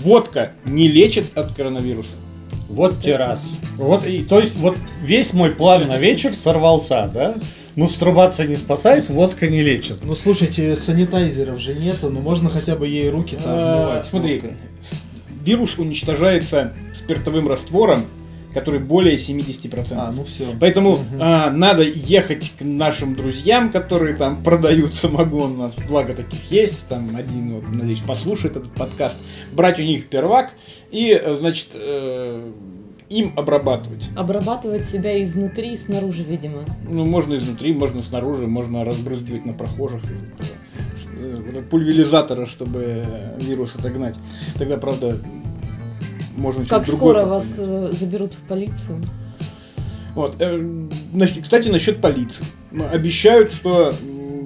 Водка 0.04 0.52
не 0.66 0.88
лечит 0.88 1.38
от 1.38 1.54
коронавируса. 1.54 2.18
Вот 2.70 3.02
те 3.02 3.16
раз. 3.16 3.58
Вот, 3.78 4.06
и, 4.06 4.22
то 4.24 4.40
есть, 4.40 4.56
вот 4.58 4.76
весь 5.02 5.34
мой 5.34 5.52
план 5.52 5.88
на 5.88 5.98
вечер 5.98 6.34
сорвался, 6.34 7.10
да? 7.14 7.36
Мастурбация 7.76 8.48
не 8.48 8.58
спасает, 8.58 9.10
водка 9.10 9.48
не 9.48 9.62
лечит. 9.64 10.04
Ну, 10.04 10.14
слушайте, 10.16 10.76
санитайзеров 10.76 11.60
же 11.60 11.74
нету, 11.74 12.10
ну 12.12 12.20
можно 12.20 12.50
хотя 12.50 12.76
бы 12.76 12.88
ей 12.88 13.10
руки 13.10 13.36
там 13.36 13.44
А, 13.48 13.84
обмывать. 13.86 14.06
Смотри, 14.08 14.34
водкой. 14.40 14.52
вирус 15.44 15.78
уничтожается 15.80 16.74
спиртовым 16.94 17.48
раствором, 17.48 18.06
который 18.54 18.80
более 18.80 19.16
70%. 19.16 19.94
А, 19.98 20.12
ну 20.12 20.24
все. 20.24 20.48
Поэтому 20.60 21.00
а, 21.20 21.50
надо 21.52 21.84
ехать 21.84 22.54
к 22.58 22.64
нашим 22.64 23.16
друзьям, 23.16 23.72
которые 23.72 24.16
там 24.16 24.44
продают 24.44 24.94
самогон. 24.94 25.54
У 25.54 25.58
нас 25.58 25.74
благо 25.88 26.14
таких 26.14 26.52
есть. 26.52 26.88
Там 26.88 27.16
один, 27.16 27.56
вот, 27.56 27.70
надеюсь, 27.70 28.02
послушает 28.02 28.58
этот 28.58 28.72
подкаст. 28.74 29.20
Брать 29.52 29.80
у 29.80 29.84
них 29.84 30.08
первак 30.08 30.54
и, 30.92 31.22
значит, 31.38 31.70
э, 31.74 32.52
им 33.10 33.34
обрабатывать. 33.38 34.10
Обрабатывать 34.16 34.86
себя 34.86 35.22
изнутри 35.24 35.74
и 35.74 35.78
снаружи, 35.78 36.24
видимо. 36.24 36.66
Ну, 36.90 37.06
можно 37.06 37.36
изнутри, 37.36 37.74
можно 37.74 38.02
снаружи, 38.02 38.48
можно 38.48 38.84
разбрызгивать 38.84 39.46
на 39.46 39.54
прохожих. 39.54 40.02
э, 41.18 41.62
Пульверизатора, 41.70 42.46
чтобы 42.46 43.06
э, 43.06 43.38
вирус 43.40 43.76
отогнать. 43.76 44.16
Тогда, 44.58 44.78
правда, 44.78 45.20
можно 46.36 46.66
Как 46.66 46.88
скоро 46.88 47.26
вас 47.26 47.48
попробовать. 47.50 47.94
э, 47.94 47.96
заберут 47.98 48.34
в 48.34 48.48
полицию? 48.48 49.02
Вот. 50.16 50.36
э, 50.40 50.88
Кстати, 51.42 51.70
насчет 51.70 52.02
полиции. 52.02 52.46
М, 52.72 52.84
Обещают, 52.92 53.52
что 53.52 53.94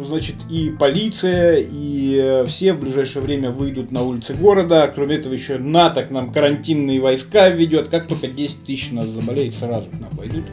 значит 0.03 0.35
и 0.49 0.69
полиция, 0.79 1.57
и 1.57 2.15
э, 2.21 2.45
все 2.45 2.73
в 2.73 2.79
ближайшее 2.79 3.21
время 3.23 3.51
выйдут 3.51 3.91
на 3.91 4.03
улицы 4.03 4.33
города. 4.35 4.91
Кроме 4.93 5.15
этого, 5.15 5.33
еще 5.33 5.57
НАТО 5.57 6.03
к 6.03 6.11
нам 6.11 6.31
карантинные 6.31 7.01
войска 7.01 7.49
введет. 7.49 7.87
Как 7.89 8.07
только 8.07 8.27
10 8.27 8.63
тысяч 8.65 8.91
нас 8.91 9.07
заболеет, 9.07 9.53
сразу 9.55 9.87
к 9.87 9.99
нам 9.99 10.15
пойдут. 10.15 10.45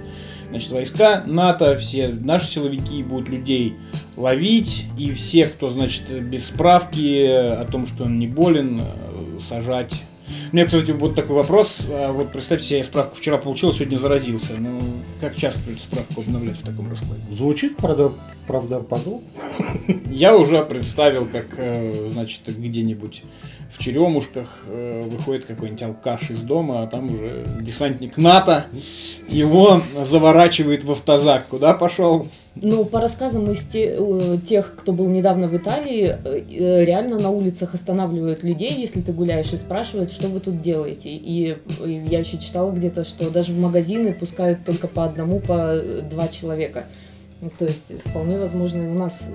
Значит, 0.50 0.70
войска 0.72 1.24
НАТО, 1.26 1.76
все 1.78 2.08
наши 2.08 2.46
силовики 2.46 3.02
будут 3.02 3.28
людей 3.28 3.74
ловить, 4.16 4.86
и 4.96 5.12
все, 5.12 5.46
кто, 5.46 5.68
значит, 5.68 6.08
без 6.24 6.46
справки 6.46 7.26
о 7.26 7.64
том, 7.70 7.86
что 7.88 8.04
он 8.04 8.18
не 8.20 8.28
болен, 8.28 8.80
э, 8.80 9.40
сажать. 9.40 9.92
У 10.52 10.56
меня, 10.56 10.66
кстати, 10.66 10.90
вот 10.92 11.14
такой 11.14 11.36
вопрос. 11.36 11.80
А 11.88 12.12
Вот 12.12 12.32
представьте 12.32 12.66
себе, 12.66 12.78
я 12.78 12.84
справку 12.84 13.16
вчера 13.16 13.38
получил, 13.38 13.72
сегодня 13.72 13.98
заразился. 13.98 14.54
Ну, 14.54 14.80
как 15.20 15.36
часто 15.36 15.70
эту 15.70 15.80
справку 15.80 16.20
обновлять 16.20 16.58
в 16.58 16.64
таком 16.64 16.90
раскладе? 16.90 17.22
Звучит 17.30 17.76
правда, 17.76 18.12
правдоподобно. 18.46 19.22
Я 20.10 20.36
уже 20.36 20.64
представил, 20.64 21.26
как, 21.26 21.54
э, 21.58 22.08
значит, 22.10 22.42
где-нибудь 22.46 23.22
в 23.70 23.78
Черемушках 23.78 24.64
э, 24.66 25.08
выходит 25.08 25.44
какой-нибудь 25.44 25.82
алкаш 25.82 26.30
из 26.30 26.42
дома, 26.42 26.82
а 26.82 26.86
там 26.86 27.10
уже 27.12 27.44
десантник 27.60 28.16
НАТО 28.16 28.66
его 29.28 29.82
заворачивает 30.02 30.84
в 30.84 30.92
автозак. 30.92 31.48
Куда 31.48 31.74
пошел? 31.74 32.26
Ну, 32.56 32.84
по 32.84 33.00
рассказам 33.00 33.50
из 33.50 33.66
те- 33.66 33.96
э, 33.98 34.38
тех, 34.46 34.76
кто 34.76 34.92
был 34.92 35.08
недавно 35.08 35.48
в 35.48 35.56
Италии, 35.56 36.16
э, 36.24 36.42
э, 36.48 36.84
реально 36.84 37.18
на 37.18 37.30
улицах 37.30 37.74
останавливают 37.74 38.44
людей, 38.44 38.74
если 38.74 39.00
ты 39.00 39.12
гуляешь, 39.12 39.52
и 39.52 39.56
спрашивают, 39.56 40.12
что 40.12 40.28
вы 40.28 40.38
тут 40.38 40.62
делаете. 40.62 41.10
И, 41.10 41.56
и 41.84 42.04
я 42.08 42.20
еще 42.20 42.38
читала 42.38 42.70
где-то, 42.70 43.02
что 43.02 43.28
даже 43.28 43.52
в 43.52 43.58
магазины 43.58 44.12
пускают 44.12 44.64
только 44.64 44.86
по 44.86 45.04
одному, 45.04 45.40
по 45.40 45.80
два 46.08 46.28
человека. 46.28 46.84
То 47.58 47.66
есть 47.66 47.92
вполне 48.04 48.38
возможно 48.38 48.82
и 48.82 48.86
у 48.86 48.94
нас 48.94 49.28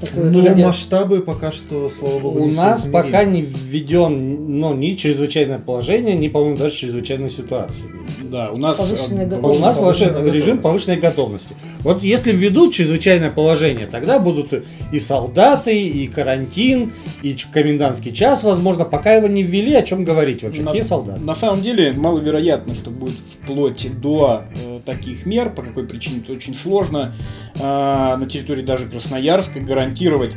такое 0.00 0.30
Ну, 0.30 0.42
придет. 0.42 0.66
масштабы 0.66 1.20
пока 1.20 1.52
что, 1.52 1.90
слава 1.90 2.18
богу, 2.20 2.40
У 2.40 2.46
не 2.48 2.54
нас 2.56 2.84
пока 2.86 3.24
не 3.24 3.42
введен 3.42 4.58
ну, 4.60 4.74
ни 4.74 4.94
чрезвычайное 4.94 5.58
положение, 5.58 6.14
ни, 6.16 6.28
по-моему, 6.28 6.56
даже 6.56 6.74
чрезвычайной 6.74 7.30
ситуации. 7.30 7.84
Да, 8.30 8.50
у 8.50 8.56
нас... 8.56 8.78
Повышенная 8.78 9.24
э, 9.24 9.26
У 9.26 9.30
готовность. 9.30 9.60
нас 9.60 9.78
Повышенная 9.78 10.12
вообще 10.14 10.24
режим 10.30 10.56
готовность. 10.56 10.62
повышенной 10.62 10.96
готовности. 10.96 11.56
Вот 11.80 12.02
если 12.02 12.32
введут 12.32 12.72
чрезвычайное 12.74 13.30
положение, 13.30 13.86
тогда 13.86 14.18
будут 14.18 14.64
и 14.92 14.98
солдаты, 15.00 15.80
и 15.80 16.06
карантин, 16.06 16.92
и 17.22 17.36
комендантский 17.52 18.12
час, 18.12 18.42
возможно. 18.44 18.84
Пока 18.84 19.14
его 19.14 19.26
не 19.26 19.42
ввели, 19.42 19.74
о 19.74 19.82
чем 19.82 20.04
говорить 20.04 20.42
вообще? 20.42 20.62
На, 20.62 20.68
Какие 20.68 20.82
солдаты? 20.82 21.20
на 21.20 21.34
самом 21.34 21.62
деле 21.62 21.92
маловероятно, 21.92 22.74
что 22.74 22.90
будет 22.90 23.18
вплоть 23.42 23.88
до 24.00 24.42
э, 24.54 24.79
таких 24.84 25.26
мер. 25.26 25.54
По 25.54 25.62
какой 25.62 25.86
причине 25.86 26.20
это 26.20 26.32
очень 26.32 26.54
сложно 26.54 27.14
э, 27.54 27.60
на 27.60 28.26
территории 28.26 28.62
даже 28.62 28.86
Красноярска 28.86 29.60
гарантировать 29.60 30.34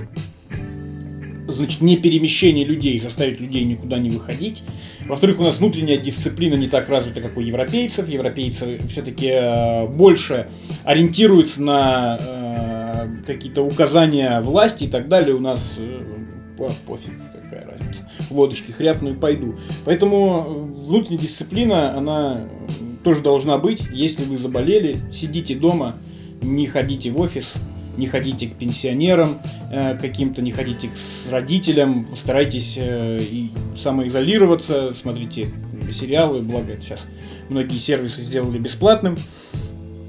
значит, 1.48 1.82
не 1.82 1.98
перемещение 1.98 2.66
людей, 2.66 3.00
заставить 3.00 3.40
людей 3.40 3.64
никуда 3.64 3.98
не 3.98 4.10
выходить. 4.10 4.64
Во-вторых, 5.06 5.40
у 5.40 5.44
нас 5.44 5.58
внутренняя 5.58 5.98
дисциплина 5.98 6.56
не 6.56 6.68
так 6.68 6.90
развита, 6.90 7.22
как 7.22 7.38
у 7.38 7.42
европейцев. 7.42 8.08
Европейцы 8.08 8.80
все-таки 8.88 9.88
больше 9.96 10.48
ориентируются 10.84 11.62
на 11.62 12.18
э, 12.20 13.08
какие-то 13.26 13.64
указания 13.64 14.42
власти 14.42 14.86
и 14.86 14.88
так 14.88 15.08
далее. 15.08 15.36
У 15.36 15.40
нас 15.40 15.76
э, 15.78 16.00
по- 16.58 16.72
пофиг, 16.86 17.14
какая 17.44 17.68
разница. 17.68 18.10
Водочки 18.30 18.72
хряпну 18.72 19.12
и 19.12 19.16
пойду. 19.16 19.56
Поэтому 19.86 20.42
внутренняя 20.88 21.22
дисциплина, 21.22 21.96
она 21.98 22.48
тоже 23.04 23.22
должна 23.22 23.58
быть. 23.58 23.84
Если 23.92 24.24
вы 24.24 24.38
заболели, 24.38 25.00
сидите 25.12 25.56
дома, 25.56 25.98
не 26.42 26.68
ходите 26.68 27.12
в 27.12 27.20
офис, 27.20 27.54
не 27.98 28.08
ходите 28.08 28.48
к 28.48 28.56
пенсионерам 28.56 29.42
э, 29.72 29.98
каким-то, 29.98 30.42
не 30.42 30.52
ходите 30.52 30.88
к 30.88 30.98
с 30.98 31.28
родителям, 31.30 32.08
старайтесь 32.16 32.76
э, 32.78 33.20
и 33.22 33.52
самоизолироваться, 33.76 34.94
смотрите 34.94 35.54
сериалы, 35.92 36.42
благо 36.42 36.78
сейчас 36.82 37.06
многие 37.50 37.78
сервисы 37.78 38.24
сделали 38.24 38.58
бесплатным. 38.58 39.18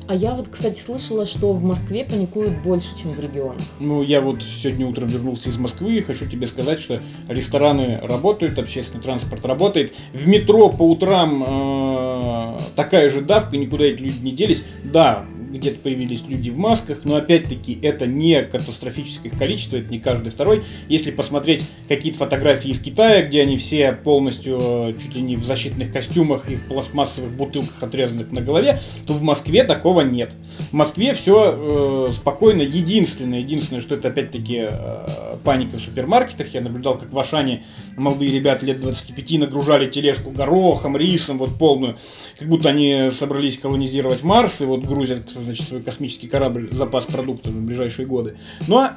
А 0.07 0.15
я 0.15 0.35
вот, 0.35 0.49
кстати, 0.51 0.81
слышала, 0.81 1.25
что 1.25 1.53
в 1.53 1.63
Москве 1.63 2.05
паникуют 2.05 2.63
больше, 2.63 2.89
чем 3.01 3.13
в 3.13 3.21
регионах. 3.21 3.63
Ну, 3.81 4.03
я 4.03 4.21
вот 4.21 4.43
сегодня 4.43 4.87
утром 4.87 5.09
вернулся 5.09 5.49
из 5.49 5.57
Москвы 5.57 5.97
и 5.97 6.01
хочу 6.01 6.27
тебе 6.27 6.47
сказать, 6.47 6.81
что 6.81 7.01
рестораны 7.29 8.01
работают, 8.03 8.59
общественный 8.59 9.03
транспорт 9.03 9.47
работает. 9.47 9.95
В 10.13 10.29
метро 10.29 10.69
по 10.69 10.83
утрам 10.83 11.43
э, 11.47 12.61
такая 12.77 13.09
же 13.09 13.23
давка, 13.23 13.57
никуда 13.57 13.85
эти 13.85 14.03
люди 14.03 14.19
не 14.21 14.33
делись. 14.33 14.65
Да, 14.85 15.25
где-то 15.59 15.81
появились 15.81 16.25
люди 16.29 16.51
в 16.51 16.59
масках, 16.59 17.05
но 17.05 17.17
опять-таки 17.17 17.79
это 17.83 18.07
не 18.07 18.43
катастрофическое 18.43 19.31
количество, 19.31 19.77
это 19.77 19.91
не 19.91 19.99
каждый 19.99 20.31
второй. 20.31 20.63
Если 20.89 21.11
посмотреть 21.11 21.65
какие-то 21.89 22.19
фотографии 22.19 22.71
из 22.71 22.81
Китая, 22.81 23.23
где 23.23 23.43
они 23.43 23.57
все 23.57 23.93
полностью 23.93 24.59
э, 24.61 24.95
чуть 25.01 25.15
ли 25.15 25.23
не 25.23 25.37
в 25.37 25.45
защитных 25.45 25.93
костюмах 25.93 26.51
и 26.51 26.57
в 26.57 26.67
пластмассовых 26.67 27.33
бутылках 27.33 27.83
отрезанных 27.83 28.33
на 28.33 28.41
голове, 28.41 28.79
то 29.07 29.13
в 29.13 29.23
Москве 29.23 29.65
такого 29.65 30.03
нет. 30.03 30.33
В 30.71 30.75
Москве 30.75 31.15
все 31.15 32.11
спокойно. 32.13 32.63
Единственное, 32.63 33.41
единственное, 33.41 33.81
что 33.81 33.95
это 33.95 34.09
опять-таки 34.09 34.69
э, 34.71 35.34
паника 35.37 35.77
в 35.77 35.81
супермаркетах. 35.81 36.55
Я 36.55 36.61
наблюдал, 36.61 36.99
как 36.99 37.13
в 37.13 37.19
Ашане 37.19 37.65
молодые 37.97 38.33
ребята 38.33 38.67
лет 38.67 38.81
25 38.81 39.41
нагружали 39.41 39.91
тележку 39.91 40.31
горохом, 40.31 40.97
рисом, 40.97 41.39
вот 41.39 41.59
полную. 41.59 41.97
Как 42.39 42.49
будто 42.49 42.69
они 42.69 43.09
собрались 43.11 43.59
колонизировать 43.59 44.23
Марс 44.23 44.61
и 44.61 44.65
вот 44.65 44.85
грузят, 44.85 45.31
значит, 45.31 45.69
свой 45.69 45.83
космический 45.83 46.29
корабль, 46.29 46.69
запас 46.73 47.05
продуктов 47.05 47.55
на 47.55 47.63
ближайшие 47.63 48.07
годы. 48.07 48.37
Но 48.67 48.91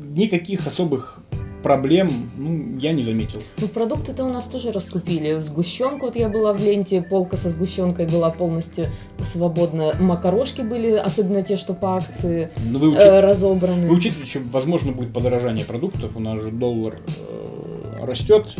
никаких 0.00 0.66
особых 0.66 1.21
проблем 1.62 2.30
ну, 2.36 2.78
я 2.78 2.92
не 2.92 3.02
заметил. 3.02 3.42
Ну, 3.58 3.68
продукты-то 3.68 4.24
у 4.24 4.32
нас 4.32 4.46
тоже 4.46 4.72
раскупили. 4.72 5.38
Сгущенку, 5.40 6.06
вот 6.06 6.16
я 6.16 6.28
была 6.28 6.52
в 6.52 6.62
ленте, 6.62 7.02
полка 7.02 7.36
со 7.36 7.48
сгущенкой 7.48 8.06
была 8.06 8.30
полностью 8.30 8.88
свободна. 9.20 9.94
Макарошки 10.00 10.62
были, 10.62 10.92
особенно 10.92 11.42
те, 11.42 11.56
что 11.56 11.74
по 11.74 11.96
акции, 11.96 12.50
Но 12.70 12.78
вы, 12.78 12.88
учи- 12.92 12.98
э, 13.00 13.20
разобраны. 13.20 13.88
вы 13.88 13.94
учитывайте, 13.94 14.30
что 14.30 14.40
возможно 14.50 14.92
будет 14.92 15.12
подорожание 15.12 15.64
продуктов. 15.64 16.16
У 16.16 16.20
нас 16.20 16.42
же 16.42 16.50
доллар 16.50 16.96
э, 17.06 18.04
растет. 18.04 18.54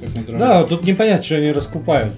э, 0.00 0.06
Как 0.26 0.38
Да, 0.38 0.64
тут 0.64 0.84
непонятно, 0.84 1.22
что 1.22 1.36
они 1.36 1.52
раскупают. 1.52 2.14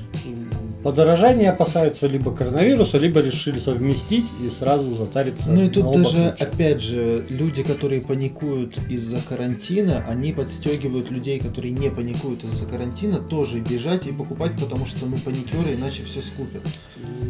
Подорожание 0.82 1.50
опасаются 1.50 2.06
либо 2.06 2.34
коронавируса, 2.34 2.96
либо 2.96 3.20
решили 3.20 3.58
совместить 3.58 4.24
и 4.44 4.48
сразу 4.48 4.94
затариться 4.94 5.50
Ну 5.50 5.62
и 5.62 5.64
на 5.64 5.70
тут 5.70 5.84
оба 5.84 5.98
даже, 5.98 6.10
случая. 6.10 6.30
опять 6.38 6.80
же, 6.80 7.26
люди, 7.28 7.62
которые 7.62 8.00
паникуют 8.00 8.78
из-за 8.88 9.20
карантина, 9.20 10.04
они 10.08 10.32
подстегивают 10.32 11.10
людей, 11.10 11.38
которые 11.38 11.72
не 11.72 11.90
паникуют 11.90 12.44
из-за 12.44 12.64
карантина, 12.64 13.18
тоже 13.18 13.60
бежать 13.60 14.06
и 14.06 14.12
покупать, 14.12 14.52
потому 14.58 14.86
что, 14.86 15.04
ну, 15.04 15.18
паникеры 15.18 15.74
иначе 15.74 16.02
все 16.04 16.22
скупят. 16.22 16.62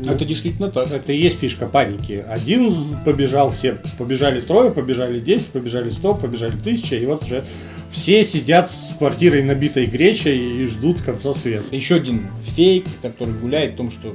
Ну, 0.05 0.13
Это 0.13 0.25
действительно 0.25 0.71
так. 0.71 0.91
Это 0.93 1.13
и 1.13 1.21
есть 1.21 1.39
фишка 1.41 1.67
паники. 1.67 2.25
Один 2.29 2.73
побежал, 3.05 3.51
все 3.51 3.83
побежали 3.99 4.41
трое, 4.41 4.71
побежали 4.71 5.19
10, 5.19 5.49
побежали 5.49 5.91
100, 5.91 6.15
побежали 6.15 6.57
1000, 6.57 6.97
и 6.97 7.07
вот 7.07 7.25
уже 7.25 7.45
все 7.91 8.25
сидят 8.25 8.71
с 8.71 8.95
квартирой 8.97 9.43
набитой 9.43 9.87
гречей 9.87 10.63
и 10.63 10.67
ждут 10.67 11.03
конца 11.03 11.33
света. 11.33 11.75
Еще 11.75 11.97
один 11.97 12.29
фейк, 12.55 12.87
который 13.03 13.35
гуляет 13.35 13.75
в 13.75 13.77
том, 13.77 13.91
что 13.91 14.15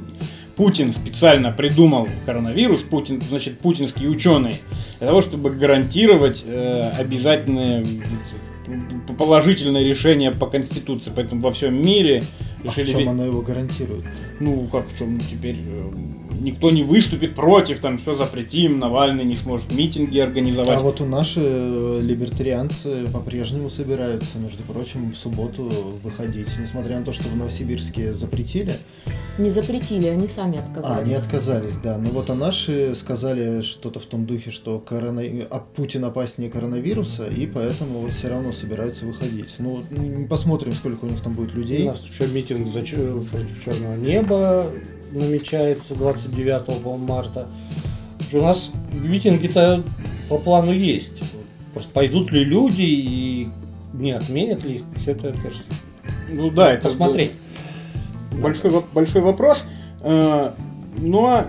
Путин 0.55 0.93
специально 0.93 1.51
придумал 1.51 2.07
коронавирус, 2.25 2.83
Путин, 2.83 3.21
значит, 3.29 3.59
путинские 3.59 4.09
ученые, 4.09 4.59
для 4.99 5.07
того, 5.07 5.21
чтобы 5.21 5.49
гарантировать 5.51 6.43
э, 6.45 6.91
обязательное 6.97 7.85
положительное 9.17 9.83
решение 9.83 10.31
по 10.31 10.47
Конституции. 10.47 11.11
Поэтому 11.15 11.41
во 11.41 11.51
всем 11.51 11.85
мире 11.85 12.23
А 12.63 12.69
в 12.69 12.77
решили... 12.77 12.99
чем 12.99 13.09
оно 13.09 13.25
его 13.25 13.41
гарантирует? 13.41 14.05
Ну, 14.39 14.67
как 14.67 14.89
в 14.89 14.97
чем 14.97 15.19
теперь? 15.19 15.57
Никто 16.41 16.71
не 16.71 16.83
выступит 16.83 17.35
против, 17.35 17.79
там 17.79 17.97
все 17.97 18.13
запретим, 18.15 18.79
Навальный 18.79 19.23
не 19.23 19.35
сможет 19.35 19.71
митинги 19.71 20.19
организовать. 20.19 20.77
А 20.77 20.81
вот 20.81 21.01
у 21.01 21.05
наши 21.05 21.41
э, 21.43 21.99
либертарианцы 22.01 23.07
по-прежнему 23.11 23.69
собираются, 23.69 24.37
между 24.37 24.63
прочим, 24.63 25.11
в 25.11 25.17
субботу 25.17 25.71
выходить. 26.03 26.47
Несмотря 26.59 26.99
на 26.99 27.05
то, 27.05 27.13
что 27.13 27.29
в 27.29 27.35
Новосибирске 27.35 28.13
запретили, 28.13 28.77
Не 29.37 29.49
запретили, 29.49 30.07
они 30.07 30.27
сами 30.27 30.59
отказались. 30.59 30.97
А, 30.97 31.01
они 31.01 31.13
отказались, 31.13 31.77
да. 31.77 31.97
Ну 31.97 32.09
вот 32.11 32.29
а 32.29 32.35
наши 32.35 32.95
сказали 32.95 33.61
что-то 33.61 33.99
в 33.99 34.05
том 34.05 34.25
духе, 34.25 34.51
что 34.51 34.79
корона... 34.79 35.21
а 35.49 35.59
Путин 35.59 36.05
опаснее 36.05 36.49
коронавируса, 36.49 37.27
и 37.27 37.45
поэтому 37.45 37.99
вот 37.99 38.13
все 38.13 38.29
равно 38.29 38.51
собираются 38.51 39.05
выходить. 39.05 39.53
Ну, 39.59 39.83
посмотрим, 40.29 40.73
сколько 40.73 41.05
у 41.05 41.09
них 41.09 41.21
там 41.21 41.35
будет 41.35 41.53
У 41.53 41.59
людей. 41.59 41.85
нас 41.85 42.05
еще 42.05 42.27
митинг 42.27 42.67
за 42.67 42.79
против 42.81 43.63
черного 43.63 43.95
неба 43.95 44.71
намечается 45.11 45.95
29 45.95 46.65
по-моему, 46.65 46.97
марта. 47.05 47.47
У 48.31 48.37
нас 48.41 48.71
митинги-то 48.91 49.83
по 50.29 50.37
плану 50.37 50.71
есть. 50.71 51.21
Просто 51.73 51.91
пойдут 51.91 52.31
ли 52.31 52.43
люди 52.43 52.81
и 52.81 53.49
не 53.93 54.11
отменят 54.11 54.63
ли 54.63 54.75
их, 54.75 54.81
все 54.97 55.11
это, 55.11 55.33
конечно, 55.33 55.63
Ну 56.29 56.49
да, 56.49 56.73
это 56.73 56.89
посмотреть. 56.89 57.31
Большой, 58.31 58.83
большой 58.93 59.21
вопрос. 59.21 59.67
Э, 60.01 60.51
Но 60.97 61.45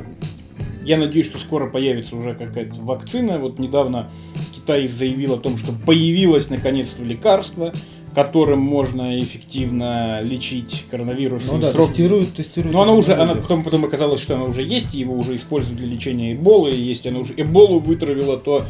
я 0.85 0.99
надеюсь, 0.99 1.27
что 1.27 1.39
скоро 1.39 1.69
появится 1.69 2.17
уже 2.17 2.35
какая-то 2.35 2.81
вакцина. 2.81 3.39
Вот 3.39 3.59
недавно 3.59 4.09
Китай 4.55 4.87
заявил 4.87 5.35
о 5.35 5.37
том, 5.37 5.59
что 5.59 5.73
появилось 5.73 6.49
наконец-то 6.49 7.03
лекарство, 7.03 7.73
которым 8.16 8.61
можно 8.61 9.23
эффективно 9.23 10.23
лечить 10.23 10.87
коронавирус. 10.90 11.50
Ну 11.52 11.58
да, 11.58 11.70
срок- 11.70 11.88
тестируют, 11.88 12.32
тестируют. 12.35 12.73
Но 12.73 12.80
оно 12.80 12.92
на 12.94 12.99
уже, 12.99 13.12
она 13.12 13.35
потом, 13.35 13.62
потом 13.62 13.85
оказалось, 13.85 14.23
что 14.23 14.37
оно 14.37 14.46
уже 14.46 14.62
есть, 14.62 14.94
и 14.94 15.00
его 15.00 15.14
уже 15.14 15.35
используют 15.35 15.78
для 15.78 15.87
лечения 15.87 16.32
эболы. 16.32 16.70
И 16.70 16.80
если 16.80 17.11
оно 17.11 17.20
уже 17.20 17.35
эболу 17.37 17.78
вытравило, 17.78 18.38
то, 18.38 18.64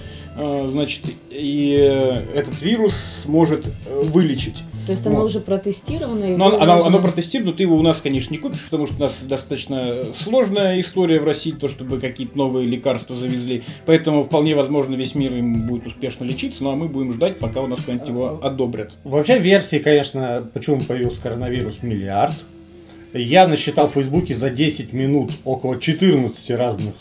значит, 0.66 1.02
и 1.30 1.76
э, 1.80 2.24
этот 2.34 2.60
вирус 2.62 2.94
сможет 3.24 3.66
э, 3.66 3.70
вылечить. 4.04 4.62
То 4.86 4.92
есть 4.92 5.06
оно 5.06 5.16
Вот. 5.16 5.24
уже 5.26 5.40
протестировано. 5.40 6.28
Но 6.36 6.46
оно, 6.46 6.56
оно, 6.62 6.72
можно- 6.74 6.86
оно 6.86 7.00
протестировано, 7.00 7.52
ты 7.54 7.62
его 7.64 7.76
у 7.76 7.82
нас, 7.82 8.00
конечно, 8.00 8.32
не 8.32 8.38
купишь, 8.38 8.62
потому 8.64 8.86
что 8.86 8.96
у 8.96 9.00
нас 9.00 9.22
достаточно 9.24 10.06
сложная 10.14 10.78
история 10.80 11.18
в 11.20 11.24
России, 11.24 11.50
то, 11.52 11.68
чтобы 11.68 11.98
какие-то 12.00 12.36
новые 12.38 12.66
лекарства 12.66 13.16
завезли. 13.16 13.64
Поэтому 13.86 14.24
вполне 14.24 14.54
возможно 14.54 14.94
весь 14.94 15.14
мир 15.14 15.34
им 15.36 15.66
будет 15.66 15.86
успешно 15.86 16.24
лечиться, 16.24 16.62
ну 16.64 16.70
а 16.70 16.76
мы 16.76 16.88
будем 16.88 17.12
ждать, 17.12 17.38
пока 17.38 17.60
у 17.62 17.66
нас 17.66 17.80
кто-нибудь 17.80 18.08
его 18.08 18.38
одобрят. 18.42 18.96
Вообще 19.04 19.38
версии, 19.38 19.78
конечно, 19.78 20.48
почему 20.54 20.80
появился 20.82 21.20
коронавирус, 21.20 21.78
миллиард. 21.82 22.34
Я 23.14 23.46
насчитал 23.48 23.88
в 23.88 23.92
Фейсбуке 23.94 24.34
за 24.34 24.50
10 24.50 24.92
минут 24.92 25.32
около 25.44 25.80
14 25.80 26.50
разных 26.50 26.94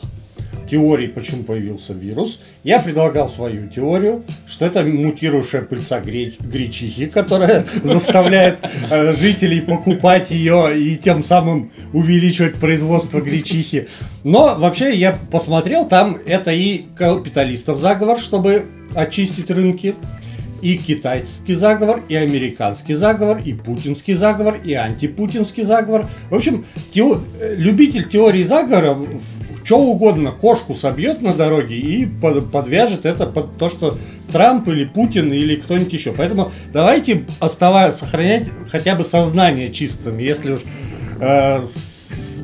теорий, 0.69 1.07
почему 1.07 1.43
появился 1.43 1.93
вирус. 1.93 2.39
Я 2.63 2.79
предлагал 2.79 3.29
свою 3.29 3.67
теорию, 3.69 4.23
что 4.47 4.65
это 4.65 4.83
мутирующая 4.83 5.61
пыльца 5.61 5.99
греч- 5.99 6.37
гречихи, 6.39 7.05
которая 7.07 7.65
заставляет 7.83 8.59
э, 8.89 9.13
жителей 9.13 9.61
покупать 9.61 10.31
ее 10.31 10.79
и 10.79 10.95
тем 10.95 11.21
самым 11.23 11.71
увеличивать 11.93 12.55
производство 12.55 13.21
гречихи. 13.21 13.87
Но 14.23 14.55
вообще 14.57 14.93
я 14.95 15.13
посмотрел, 15.31 15.87
там 15.87 16.17
это 16.25 16.51
и 16.51 16.83
капиталистов 16.97 17.77
заговор, 17.79 18.19
чтобы 18.19 18.65
очистить 18.95 19.51
рынки 19.51 19.95
и 20.61 20.77
китайский 20.77 21.53
заговор, 21.53 22.01
и 22.09 22.15
американский 22.15 22.95
заговор, 22.95 23.39
и 23.45 23.53
путинский 23.53 24.13
заговор, 24.15 24.55
и 24.63 24.73
антипутинский 24.73 25.63
заговор. 25.63 26.07
В 26.31 26.35
общем, 26.35 26.65
тео- 26.93 27.21
э, 27.39 27.55
любитель 27.55 28.07
теории 28.09 28.41
заговора 28.43 28.97
что 29.65 29.79
угодно 29.79 30.31
кошку 30.31 30.75
собьет 30.75 31.21
на 31.21 31.33
дороге 31.33 31.75
и 31.75 32.05
под- 32.05 32.51
подвяжет 32.51 33.05
это 33.05 33.25
под 33.25 33.57
то, 33.57 33.67
что 33.67 33.97
Трамп 34.31 34.67
или 34.67 34.85
Путин 34.85 35.33
или 35.33 35.55
кто-нибудь 35.55 35.91
еще. 35.91 36.11
Поэтому 36.13 36.51
давайте 36.71 37.25
оставая, 37.39 37.91
сохранять 37.91 38.47
хотя 38.71 38.95
бы 38.95 39.03
сознание 39.03 39.73
чистым. 39.73 40.19
Если 40.19 40.51
уж 40.51 40.61
э, 41.19 41.63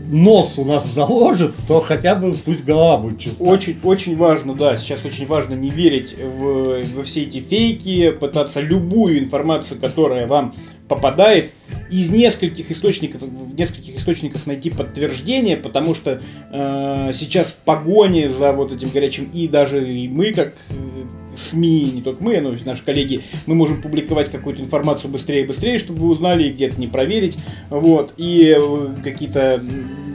нос 0.07 0.59
у 0.59 0.65
нас 0.65 0.91
заложит, 0.91 1.53
то 1.67 1.79
хотя 1.81 2.15
бы 2.15 2.33
пусть 2.33 2.65
голова 2.65 2.97
будет 2.97 3.19
чиста. 3.19 3.43
Очень, 3.43 3.77
очень 3.83 4.17
важно, 4.17 4.55
да, 4.55 4.77
сейчас 4.77 5.05
очень 5.05 5.25
важно 5.25 5.53
не 5.53 5.69
верить 5.69 6.15
в, 6.17 6.83
во 6.95 7.03
все 7.03 7.23
эти 7.23 7.39
фейки, 7.39 8.11
пытаться 8.11 8.61
любую 8.61 9.19
информацию, 9.19 9.79
которая 9.79 10.27
вам 10.27 10.55
попадает, 10.91 11.53
из 11.89 12.09
нескольких 12.09 12.69
источников, 12.69 13.21
в 13.21 13.55
нескольких 13.55 13.95
источниках 13.95 14.45
найти 14.45 14.69
подтверждение, 14.69 15.55
потому 15.55 15.95
что 15.95 16.21
э, 16.51 17.11
сейчас 17.13 17.51
в 17.51 17.57
погоне 17.59 18.29
за 18.29 18.51
вот 18.51 18.73
этим 18.73 18.89
горячим, 18.89 19.29
и 19.31 19.47
даже 19.47 19.89
и 19.89 20.09
мы, 20.09 20.33
как 20.33 20.57
э, 20.69 20.73
СМИ, 21.37 21.91
не 21.93 22.01
только 22.01 22.21
мы, 22.21 22.41
но 22.41 22.51
и 22.51 22.57
наши 22.65 22.83
коллеги, 22.83 23.23
мы 23.45 23.55
можем 23.55 23.81
публиковать 23.81 24.29
какую-то 24.29 24.61
информацию 24.61 25.09
быстрее 25.09 25.43
и 25.43 25.47
быстрее, 25.47 25.79
чтобы 25.79 26.01
вы 26.01 26.09
узнали, 26.09 26.43
и 26.43 26.51
где-то 26.51 26.77
не 26.77 26.87
проверить, 26.87 27.37
вот, 27.69 28.13
и 28.17 28.53
э, 28.57 28.87
какие-то 29.01 29.63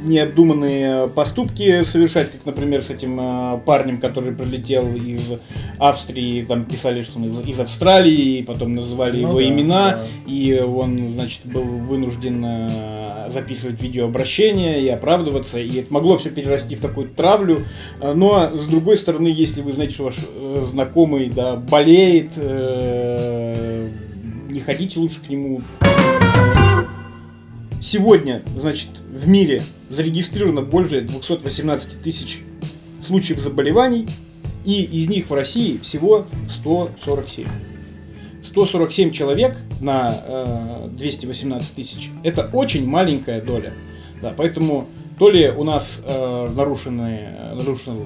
необдуманные 0.06 1.08
поступки 1.08 1.82
совершать, 1.82 2.32
как, 2.32 2.46
например, 2.46 2.82
с 2.82 2.88
этим 2.90 3.18
э, 3.20 3.58
парнем, 3.64 4.00
который 4.00 4.32
прилетел 4.32 4.94
из 4.94 5.32
Австрии, 5.78 6.42
там 6.44 6.64
писали, 6.64 7.02
что 7.02 7.18
он 7.18 7.40
из, 7.42 7.60
Австралии, 7.60 8.38
и 8.38 8.42
потом 8.42 8.74
называли 8.74 9.20
Ну 9.20 9.28
его 9.28 9.40
да, 9.40 9.48
имена, 9.48 9.90
да. 9.90 10.06
и 10.26 10.58
он, 10.60 11.08
значит, 11.08 11.40
был 11.44 11.64
вынужден 11.64 12.42
э, 12.44 13.28
записывать 13.30 13.82
видеообращение 13.82 14.82
и 14.82 14.88
оправдываться, 14.88 15.58
и 15.58 15.80
это 15.80 15.92
могло 15.92 16.16
все 16.16 16.30
перерасти 16.30 16.76
в 16.76 16.80
какую-то 16.80 17.14
травлю. 17.14 17.64
Э, 18.00 18.14
Но, 18.14 18.56
с 18.56 18.68
другой 18.68 18.96
стороны, 18.98 19.26
если 19.28 19.62
вы 19.62 19.72
знаете, 19.72 19.94
что 19.94 20.04
ваш 20.04 20.16
знакомый, 20.68 21.28
да, 21.28 21.56
болеет, 21.56 22.36
не 22.36 23.90
ходите 24.60 25.00
лучше 25.00 25.20
к 25.20 25.28
нему. 25.28 25.60
Сегодня, 27.80 28.42
значит, 28.56 28.88
в 29.12 29.28
мире 29.28 29.62
зарегистрировано 29.90 30.62
больше 30.62 31.02
218 31.02 32.02
тысяч 32.02 32.40
случаев 33.02 33.38
заболеваний, 33.40 34.08
и 34.64 34.82
из 34.82 35.08
них 35.08 35.30
в 35.30 35.34
России 35.34 35.78
всего 35.78 36.26
147. 36.50 37.46
147 38.42 39.12
человек 39.12 39.56
на 39.80 40.22
э, 40.26 40.88
218 40.92 41.74
тысяч. 41.74 42.10
Это 42.24 42.48
очень 42.52 42.86
маленькая 42.86 43.40
доля. 43.40 43.72
Да, 44.22 44.32
поэтому 44.36 44.88
то 45.18 45.30
ли 45.30 45.48
у 45.48 45.64
нас 45.64 46.00
э, 46.04 46.52
нарушены, 46.54 47.28
нарушена 47.54 47.96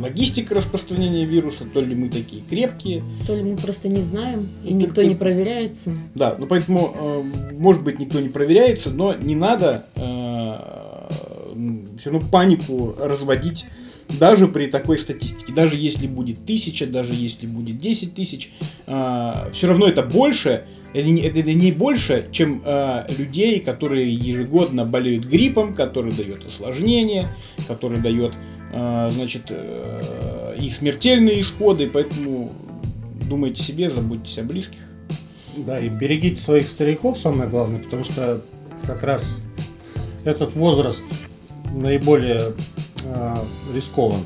логистика 0.00 0.54
распространения 0.54 1.24
вируса, 1.24 1.64
то 1.64 1.80
ли 1.80 1.94
мы 1.94 2.08
такие 2.08 2.42
крепкие. 2.42 3.02
То 3.26 3.34
ли 3.34 3.42
мы 3.42 3.56
просто 3.56 3.88
не 3.88 4.02
знаем, 4.02 4.48
и 4.64 4.72
никто 4.72 5.02
тут- 5.02 5.10
не 5.10 5.14
проверяется. 5.14 5.92
Да, 6.14 6.36
ну 6.38 6.46
поэтому, 6.46 6.94
э, 6.94 7.52
может 7.54 7.82
быть, 7.82 7.98
никто 7.98 8.20
не 8.20 8.28
проверяется, 8.28 8.90
но 8.90 9.14
не 9.14 9.34
надо 9.34 9.86
все 11.98 12.10
равно 12.10 12.28
панику 12.28 12.94
разводить 13.00 13.64
даже 14.20 14.46
при 14.46 14.66
такой 14.66 14.98
статистике. 14.98 15.52
Даже 15.52 15.76
если 15.76 16.06
будет 16.06 16.44
тысяча, 16.44 16.86
даже 16.86 17.14
если 17.14 17.46
будет 17.46 17.78
10 17.78 18.14
тысяч, 18.14 18.50
все 18.86 19.66
равно 19.66 19.86
это 19.88 20.02
больше, 20.02 20.64
это 20.92 21.08
не, 21.08 21.20
это 21.22 21.42
не 21.42 21.72
больше, 21.72 22.28
чем 22.32 22.62
э, 22.64 23.04
людей, 23.18 23.60
которые 23.60 24.14
ежегодно 24.14 24.84
болеют 24.86 25.26
гриппом, 25.26 25.74
который 25.74 26.12
дает 26.12 26.46
осложнения, 26.46 27.36
который 27.68 28.00
дает, 28.00 28.32
э, 28.32 28.36
значит, 29.10 29.42
э, 29.50 30.56
и 30.60 30.68
смертельные 30.70 31.40
исходы, 31.40 31.88
поэтому 31.92 32.52
думайте 33.28 33.62
себе, 33.62 33.90
заботьтесь 33.90 34.38
о 34.38 34.42
близких. 34.42 34.80
Да, 35.56 35.80
и 35.80 35.88
берегите 35.88 36.40
своих 36.40 36.68
стариков, 36.68 37.18
самое 37.18 37.48
главное, 37.48 37.80
потому 37.80 38.04
что 38.04 38.42
как 38.86 39.02
раз 39.02 39.38
этот 40.24 40.54
возраст 40.54 41.04
наиболее 41.74 42.52
э, 43.04 43.36
рискован. 43.74 44.20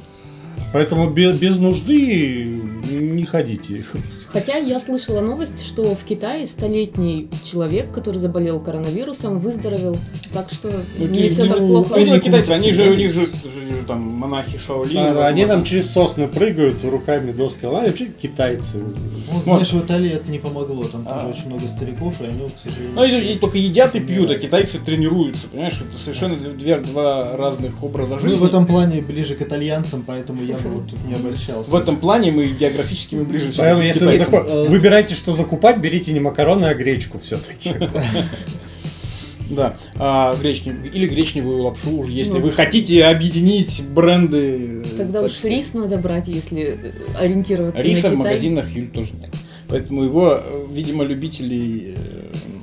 Поэтому 0.73 1.11
без, 1.11 1.37
без 1.37 1.57
нужды 1.57 2.45
не 2.47 3.25
ходите. 3.25 3.85
Хотя 4.29 4.57
я 4.57 4.79
слышала 4.79 5.21
новость, 5.21 5.65
что 5.67 5.97
в 5.97 6.05
Китае 6.05 6.47
столетний 6.47 7.29
человек, 7.43 7.91
который 7.93 8.19
заболел 8.19 8.61
коронавирусом, 8.61 9.41
выздоровел. 9.41 9.99
Так 10.33 10.51
что 10.53 10.83
Ну, 10.99 11.07
не 11.09 11.23
ки- 11.23 11.29
все 11.31 11.49
так 11.49 11.59
плохо. 11.59 11.97
ну, 11.99 12.21
китайцы, 12.21 12.51
они 12.53 12.71
же, 12.71 12.89
у 12.91 12.95
них 12.95 13.13
же, 13.13 13.27
же 13.75 13.85
там 13.85 14.01
монахи 14.01 14.59
Шаолини. 14.59 14.99
А, 14.99 15.27
они 15.29 15.43
возможно. 15.43 15.47
там 15.49 15.65
через 15.65 15.91
сосны 15.91 16.29
прыгают 16.29 16.85
руками 16.85 17.33
доски. 17.33 17.65
Ладно, 17.65 17.89
вообще 17.89 18.07
китайцы. 18.07 18.79
Ну, 19.33 19.41
знаешь, 19.43 19.73
в 19.73 19.85
Италии 19.85 20.13
это 20.13 20.31
не 20.31 20.39
помогло, 20.39 20.85
там 20.85 21.07
А. 21.09 21.21
тоже 21.21 21.39
очень 21.39 21.47
много 21.49 21.67
стариков, 21.69 22.21
и 22.21 22.25
они, 22.25 22.49
к 22.51 22.59
сожалению... 22.63 22.95
Ну, 22.95 23.05
и, 23.05 23.35
и 23.35 23.39
только 23.39 23.59
едят 23.59 23.95
и 23.97 24.01
пьют, 24.01 24.31
а 24.31 24.35
китайцы 24.37 24.79
тренируются, 24.79 25.47
понимаешь? 25.49 25.81
Это 25.81 25.99
совершенно 25.99 26.37
две, 26.37 26.77
два 26.77 27.37
разных 27.37 27.83
образа 27.83 28.19
жизни. 28.19 28.37
Мы 28.37 28.43
в 28.43 28.45
этом 28.45 28.67
плане 28.67 29.01
ближе 29.01 29.35
к 29.35 29.43
итальянцам, 29.43 30.03
поэтому 30.07 30.43
я 30.43 30.57
бы 30.57 30.69
вот 30.71 30.91
тут 30.91 31.05
не 31.05 31.15
обольщался. 31.15 31.71
В 31.71 31.75
этом 31.75 31.97
плане 31.97 32.33
мы 32.33 32.47
географически 32.49 33.15
мы 33.15 33.25
ближе 33.25 33.53
Поэтому, 33.57 33.83
если 33.83 34.05
вы 34.05 34.17
зако- 34.17 34.69
выбираете, 34.69 35.15
что 35.15 35.35
закупать, 35.37 35.79
берите 35.79 36.13
не 36.13 36.21
макароны, 36.21 36.67
а 36.67 36.75
гречку 36.75 37.19
все-таки. 37.19 37.75
Да, 39.51 39.77
а, 39.97 40.37
гречневую, 40.37 40.91
или 40.93 41.07
гречневую 41.07 41.63
лапшу, 41.63 41.99
уж 41.99 42.09
если 42.09 42.35
Ну. 42.35 42.41
вы 42.41 42.53
хотите 42.53 43.05
объединить 43.05 43.83
бренды. 43.95 44.83
э, 44.85 44.97
Тогда 44.97 45.23
уж 45.23 45.43
рис 45.45 45.75
надо 45.75 45.97
брать, 45.99 46.29
если 46.29 46.63
э, 46.63 46.93
ориентироваться 47.17 47.83
Риса 47.83 48.09
на 48.09 48.15
в 48.15 48.19
Китай. 48.19 48.25
магазинах 48.31 48.71
Юль 48.71 48.89
тоже 48.89 49.11
нет. 49.21 49.31
Поэтому 49.69 50.05
его, 50.05 50.41
э, 50.43 50.67
видимо, 50.73 51.05
любители 51.05 51.97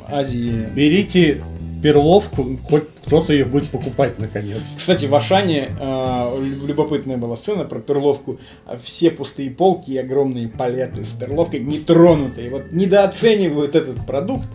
Азии 0.09 0.67
Берите 0.73 1.43
перловку, 1.83 2.57
хоть 2.63 2.85
кто-то 3.05 3.31
ее 3.33 3.45
будет 3.45 3.69
покупать 3.69 4.17
наконец. 4.17 4.61
Кстати, 4.77 5.05
в 5.05 5.13
Ашане 5.13 5.69
э, 5.79 6.39
люб- 6.41 6.63
любопытная 6.67 7.17
была 7.17 7.35
сцена 7.35 7.65
про 7.65 7.79
перловку. 7.79 8.39
А 8.65 8.77
Все 8.81 9.11
пустые 9.11 9.51
полки 9.51 9.91
и 9.91 9.97
огромные 9.97 10.47
палеты 10.47 11.05
с 11.05 11.09
перловкой 11.09 11.59
нетронутые. 11.59 12.49
Вот 12.49 12.71
недооценивают 12.71 13.75
этот 13.75 14.05
продукт. 14.07 14.47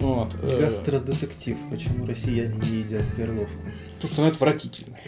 Вот. 0.00 0.36
э, 0.42 0.60
Гастродетектив. 0.60 1.56
Почему 1.70 2.06
россияне 2.06 2.54
не 2.70 2.78
едят 2.78 3.02
перловку? 3.16 3.58
Потому 3.96 4.12
что 4.12 4.22
она 4.22 4.30
отвратительная. 4.30 5.00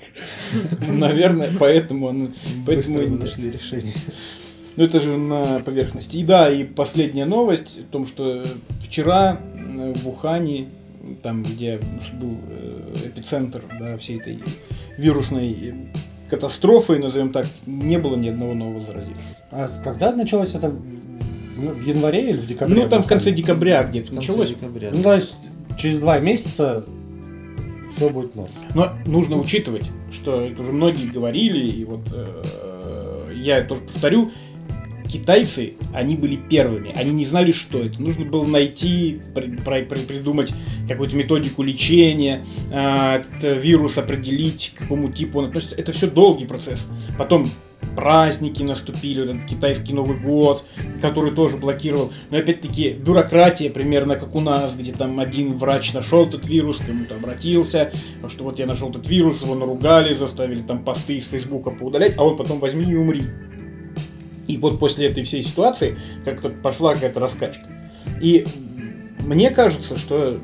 Наверное, 0.80 1.50
поэтому 1.58 2.06
он... 2.06 2.34
Быстро 2.64 3.06
нашли 3.06 3.50
решение. 3.50 3.94
Ну 4.76 4.84
это 4.84 5.00
же 5.00 5.16
на 5.16 5.60
поверхности. 5.60 6.16
И 6.16 6.24
да, 6.24 6.50
и 6.50 6.64
последняя 6.64 7.24
новость 7.24 7.78
о 7.78 7.92
том, 7.92 8.06
что 8.06 8.44
вчера 8.80 9.40
э, 9.54 9.94
в 9.94 10.08
Ухане, 10.08 10.68
там 11.22 11.42
где 11.42 11.78
был 12.20 12.38
э, 12.48 13.06
эпицентр 13.06 13.62
да, 13.78 13.96
всей 13.96 14.18
этой 14.18 14.42
вирусной 14.96 15.74
катастрофы, 16.28 16.98
назовем 16.98 17.32
так, 17.32 17.46
не 17.66 17.98
было 17.98 18.16
ни 18.16 18.28
одного 18.28 18.54
нового 18.54 18.80
заразившегося. 18.80 19.36
А 19.50 19.68
когда 19.82 20.12
началось 20.12 20.54
это? 20.54 20.74
В 21.60 21.74
в 21.74 21.86
январе 21.86 22.30
или 22.30 22.38
в 22.38 22.46
декабре? 22.46 22.82
Ну 22.82 22.88
там 22.88 23.02
в 23.02 23.06
конце 23.06 23.30
декабря 23.32 23.82
где-то 23.84 24.14
началось. 24.14 24.50
декабря. 24.50 24.90
Ну, 24.92 25.02
то 25.02 25.14
есть 25.14 25.34
через 25.78 25.98
два 25.98 26.18
месяца 26.18 26.84
все 27.96 28.08
будет 28.10 28.34
норм. 28.34 28.50
Но 28.74 28.92
нужно 29.06 29.36
учитывать, 29.36 29.84
что 30.12 30.40
это 30.42 30.62
уже 30.62 30.72
многие 30.72 31.06
говорили, 31.06 31.68
и 31.70 31.84
вот 31.84 32.00
э, 32.12 32.42
я 33.36 33.62
тоже 33.62 33.82
повторю, 33.82 34.30
китайцы, 35.08 35.74
они 35.92 36.14
были 36.16 36.36
первыми, 36.36 36.92
они 36.94 37.10
не 37.10 37.26
знали, 37.26 37.50
что 37.52 37.80
это. 37.82 38.00
Нужно 38.00 38.24
было 38.24 38.46
найти, 38.46 39.20
при- 39.34 39.56
при- 39.56 39.82
при- 39.84 40.04
придумать 40.06 40.52
какую-то 40.88 41.16
методику 41.16 41.62
лечения, 41.64 42.44
э, 42.72 43.16
этот 43.20 43.62
вирус 43.62 43.98
определить, 43.98 44.72
к 44.76 44.82
какому 44.82 45.10
типу 45.10 45.40
он 45.40 45.46
относится. 45.46 45.74
Это 45.76 45.92
все 45.92 46.08
долгий 46.08 46.46
процесс. 46.46 46.86
Потом 47.18 47.50
праздники 47.96 48.62
наступили, 48.62 49.20
вот 49.20 49.30
этот 49.30 49.48
китайский 49.48 49.92
Новый 49.92 50.18
год, 50.18 50.64
который 51.00 51.32
тоже 51.32 51.56
блокировал. 51.56 52.12
Но 52.30 52.38
опять-таки 52.38 52.90
бюрократия 52.92 53.70
примерно 53.70 54.16
как 54.16 54.34
у 54.34 54.40
нас, 54.40 54.76
где 54.76 54.92
там 54.92 55.20
один 55.20 55.54
врач 55.54 55.92
нашел 55.92 56.26
этот 56.26 56.46
вирус, 56.46 56.78
кому-то 56.78 57.16
обратился, 57.16 57.92
что 58.28 58.44
вот 58.44 58.58
я 58.58 58.66
нашел 58.66 58.90
этот 58.90 59.08
вирус, 59.08 59.42
его 59.42 59.54
наругали, 59.54 60.14
заставили 60.14 60.60
там 60.60 60.84
посты 60.84 61.16
из 61.16 61.26
Фейсбука 61.26 61.70
поудалять, 61.70 62.14
а 62.16 62.24
он 62.24 62.36
потом 62.36 62.60
возьми 62.60 62.90
и 62.90 62.96
умри. 62.96 63.24
И 64.48 64.56
вот 64.56 64.78
после 64.78 65.06
этой 65.06 65.22
всей 65.22 65.42
ситуации 65.42 65.96
как-то 66.24 66.48
пошла 66.48 66.94
какая-то 66.94 67.20
раскачка. 67.20 67.66
И 68.20 68.46
мне 69.20 69.50
кажется, 69.50 69.96
что 69.96 70.40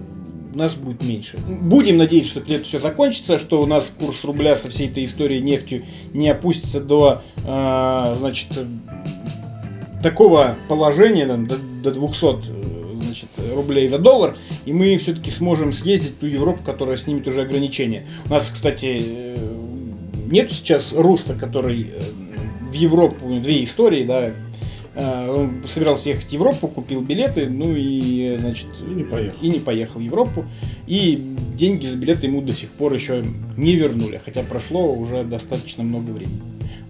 нас 0.56 0.74
будет 0.74 1.02
меньше. 1.02 1.38
Будем 1.38 1.96
надеяться, 1.96 2.30
что 2.32 2.40
к 2.40 2.48
лету 2.48 2.64
все 2.64 2.78
закончится, 2.78 3.38
что 3.38 3.62
у 3.62 3.66
нас 3.66 3.92
курс 3.96 4.24
рубля 4.24 4.56
со 4.56 4.70
всей 4.70 4.88
этой 4.88 5.04
историей 5.04 5.40
нефтью 5.40 5.84
не 6.12 6.28
опустится 6.28 6.80
до, 6.80 7.22
э, 7.36 8.14
значит, 8.16 8.48
такого 10.02 10.56
положения, 10.68 11.26
там, 11.26 11.46
до, 11.46 11.56
до 11.56 11.92
200 11.92 13.02
значит, 13.02 13.28
рублей 13.54 13.88
за 13.88 13.98
доллар, 13.98 14.36
и 14.64 14.72
мы 14.72 14.96
все-таки 14.98 15.30
сможем 15.30 15.72
съездить 15.72 16.12
в 16.12 16.18
ту 16.18 16.26
Европу, 16.26 16.62
которая 16.64 16.96
снимет 16.96 17.28
уже 17.28 17.42
ограничения. 17.42 18.06
У 18.26 18.30
нас, 18.30 18.50
кстати, 18.52 19.02
э, 19.02 19.36
нету 20.30 20.54
сейчас 20.54 20.92
Руста, 20.92 21.34
который 21.34 21.90
э, 21.94 22.02
в 22.68 22.72
Европу, 22.72 23.26
две 23.40 23.64
истории, 23.64 24.04
да, 24.04 24.30
Э, 24.30 24.45
он 24.96 25.62
собирался 25.66 26.08
ехать 26.08 26.30
в 26.30 26.32
Европу, 26.32 26.68
купил 26.68 27.02
билеты, 27.02 27.48
ну 27.48 27.74
и, 27.76 28.36
значит, 28.38 28.68
И 28.80 28.94
не 28.94 29.04
поехал. 29.04 29.38
и 29.42 29.48
не 29.48 29.60
поехал 29.60 30.00
в 30.00 30.02
Европу. 30.02 30.46
И 30.86 31.36
деньги 31.54 31.86
за 31.86 31.96
билеты 31.96 32.26
ему 32.26 32.40
до 32.40 32.54
сих 32.54 32.70
пор 32.70 32.94
еще 32.94 33.24
не 33.56 33.76
вернули, 33.76 34.20
хотя 34.24 34.42
прошло 34.42 34.92
уже 34.92 35.24
достаточно 35.24 35.82
много 35.82 36.10
времени. 36.10 36.40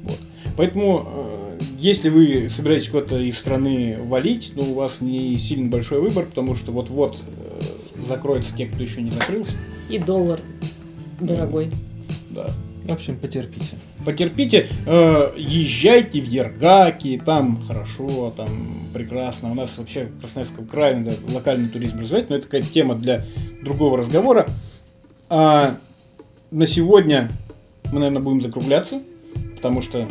Вот. 0.05 0.19
Поэтому, 0.57 1.07
э, 1.07 1.59
если 1.81 2.09
вы 2.09 2.49
собираетесь 2.49 2.89
куда-то 2.89 3.19
из 3.19 3.39
страны 3.39 3.99
валить, 4.01 4.53
ну, 4.55 4.71
у 4.71 4.75
вас 4.75 5.01
не 5.01 5.37
сильно 5.37 5.69
большой 5.69 6.01
выбор, 6.01 6.27
потому 6.27 6.55
что 6.55 6.71
вот-вот 6.73 7.23
э, 7.27 7.63
закроются 8.07 8.57
те, 8.57 8.67
кто 8.67 8.83
еще 8.83 9.03
не 9.03 9.11
закрылся. 9.11 9.57
И 9.91 9.99
доллар 9.99 10.41
дорогой. 11.21 11.73
Да. 12.31 12.55
В 12.85 12.93
общем, 12.93 13.17
потерпите. 13.17 13.77
Потерпите, 14.07 14.69
э, 14.87 15.33
езжайте 15.37 16.21
в 16.21 16.29
Ергаки, 16.29 17.21
там 17.27 17.61
хорошо, 17.67 18.33
там 18.37 18.87
прекрасно. 18.95 19.51
У 19.51 19.55
нас 19.55 19.77
вообще 19.79 20.05
в 20.05 20.21
Красноярском 20.21 20.65
крае 20.65 20.95
надо 20.99 21.17
локальный 21.29 21.69
туризм 21.69 21.99
развивать, 21.99 22.31
но 22.31 22.37
это 22.37 22.45
такая 22.45 22.63
тема 22.63 22.95
для 22.95 23.25
другого 23.65 23.99
разговора. 23.99 24.47
А 25.29 25.79
на 26.53 26.69
сегодня 26.69 27.33
мы, 27.87 27.99
наверное, 27.99 28.23
будем 28.23 28.43
закругляться, 28.43 29.03
потому 29.57 29.83
что 29.83 30.07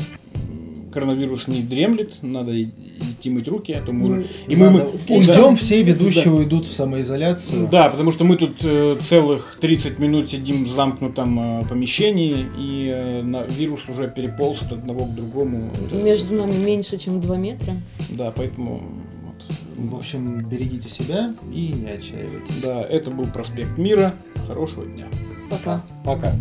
коронавирус 0.96 1.48
не 1.50 1.62
дремлет, 1.62 2.14
надо 2.22 2.52
идти 2.64 3.30
мыть 3.30 3.48
руки, 3.50 3.74
а 3.74 3.82
то 3.82 3.92
мы... 3.92 4.10
Ну, 4.10 4.24
и 4.48 4.56
мы, 4.56 4.70
мы- 4.72 4.82
Уйдем, 5.10 5.58
все 5.58 5.84
ведущие 5.84 6.32
уйдут 6.34 6.66
в 6.66 6.74
самоизоляцию. 6.74 7.68
да, 7.70 7.90
потому 7.90 8.14
что 8.14 8.24
мы 8.24 8.38
тут 8.38 8.58
э, 8.64 8.98
целых 9.02 9.58
30 9.60 10.00
минут 10.00 10.32
сидим 10.32 10.64
в 10.64 10.70
замкнутом 10.70 11.62
э, 11.62 11.66
помещении, 11.68 12.46
и 12.58 12.88
э, 12.96 13.22
на- 13.24 13.44
вирус 13.44 13.90
уже 13.90 14.08
переполз 14.08 14.62
от 14.62 14.72
одного 14.72 15.06
к 15.06 15.14
другому. 15.14 15.70
Это- 15.86 15.96
Между 15.98 16.36
нами 16.36 16.56
меньше, 16.64 16.98
чем 16.98 17.20
2 17.20 17.36
метра. 17.38 17.76
Да, 18.10 18.32
поэтому... 18.32 18.82
вот. 19.26 19.58
В 19.92 19.96
общем, 19.98 20.46
берегите 20.48 20.88
себя 20.88 21.36
и 21.54 21.74
не 21.74 21.90
отчаивайтесь. 21.92 22.62
Да, 22.64 22.82
это 22.82 23.12
был 23.12 23.26
проспект 23.26 23.78
Мира. 23.78 24.14
Хорошего 24.48 24.86
дня. 24.86 25.08
Пока. 25.50 25.84
Пока. 26.06 26.34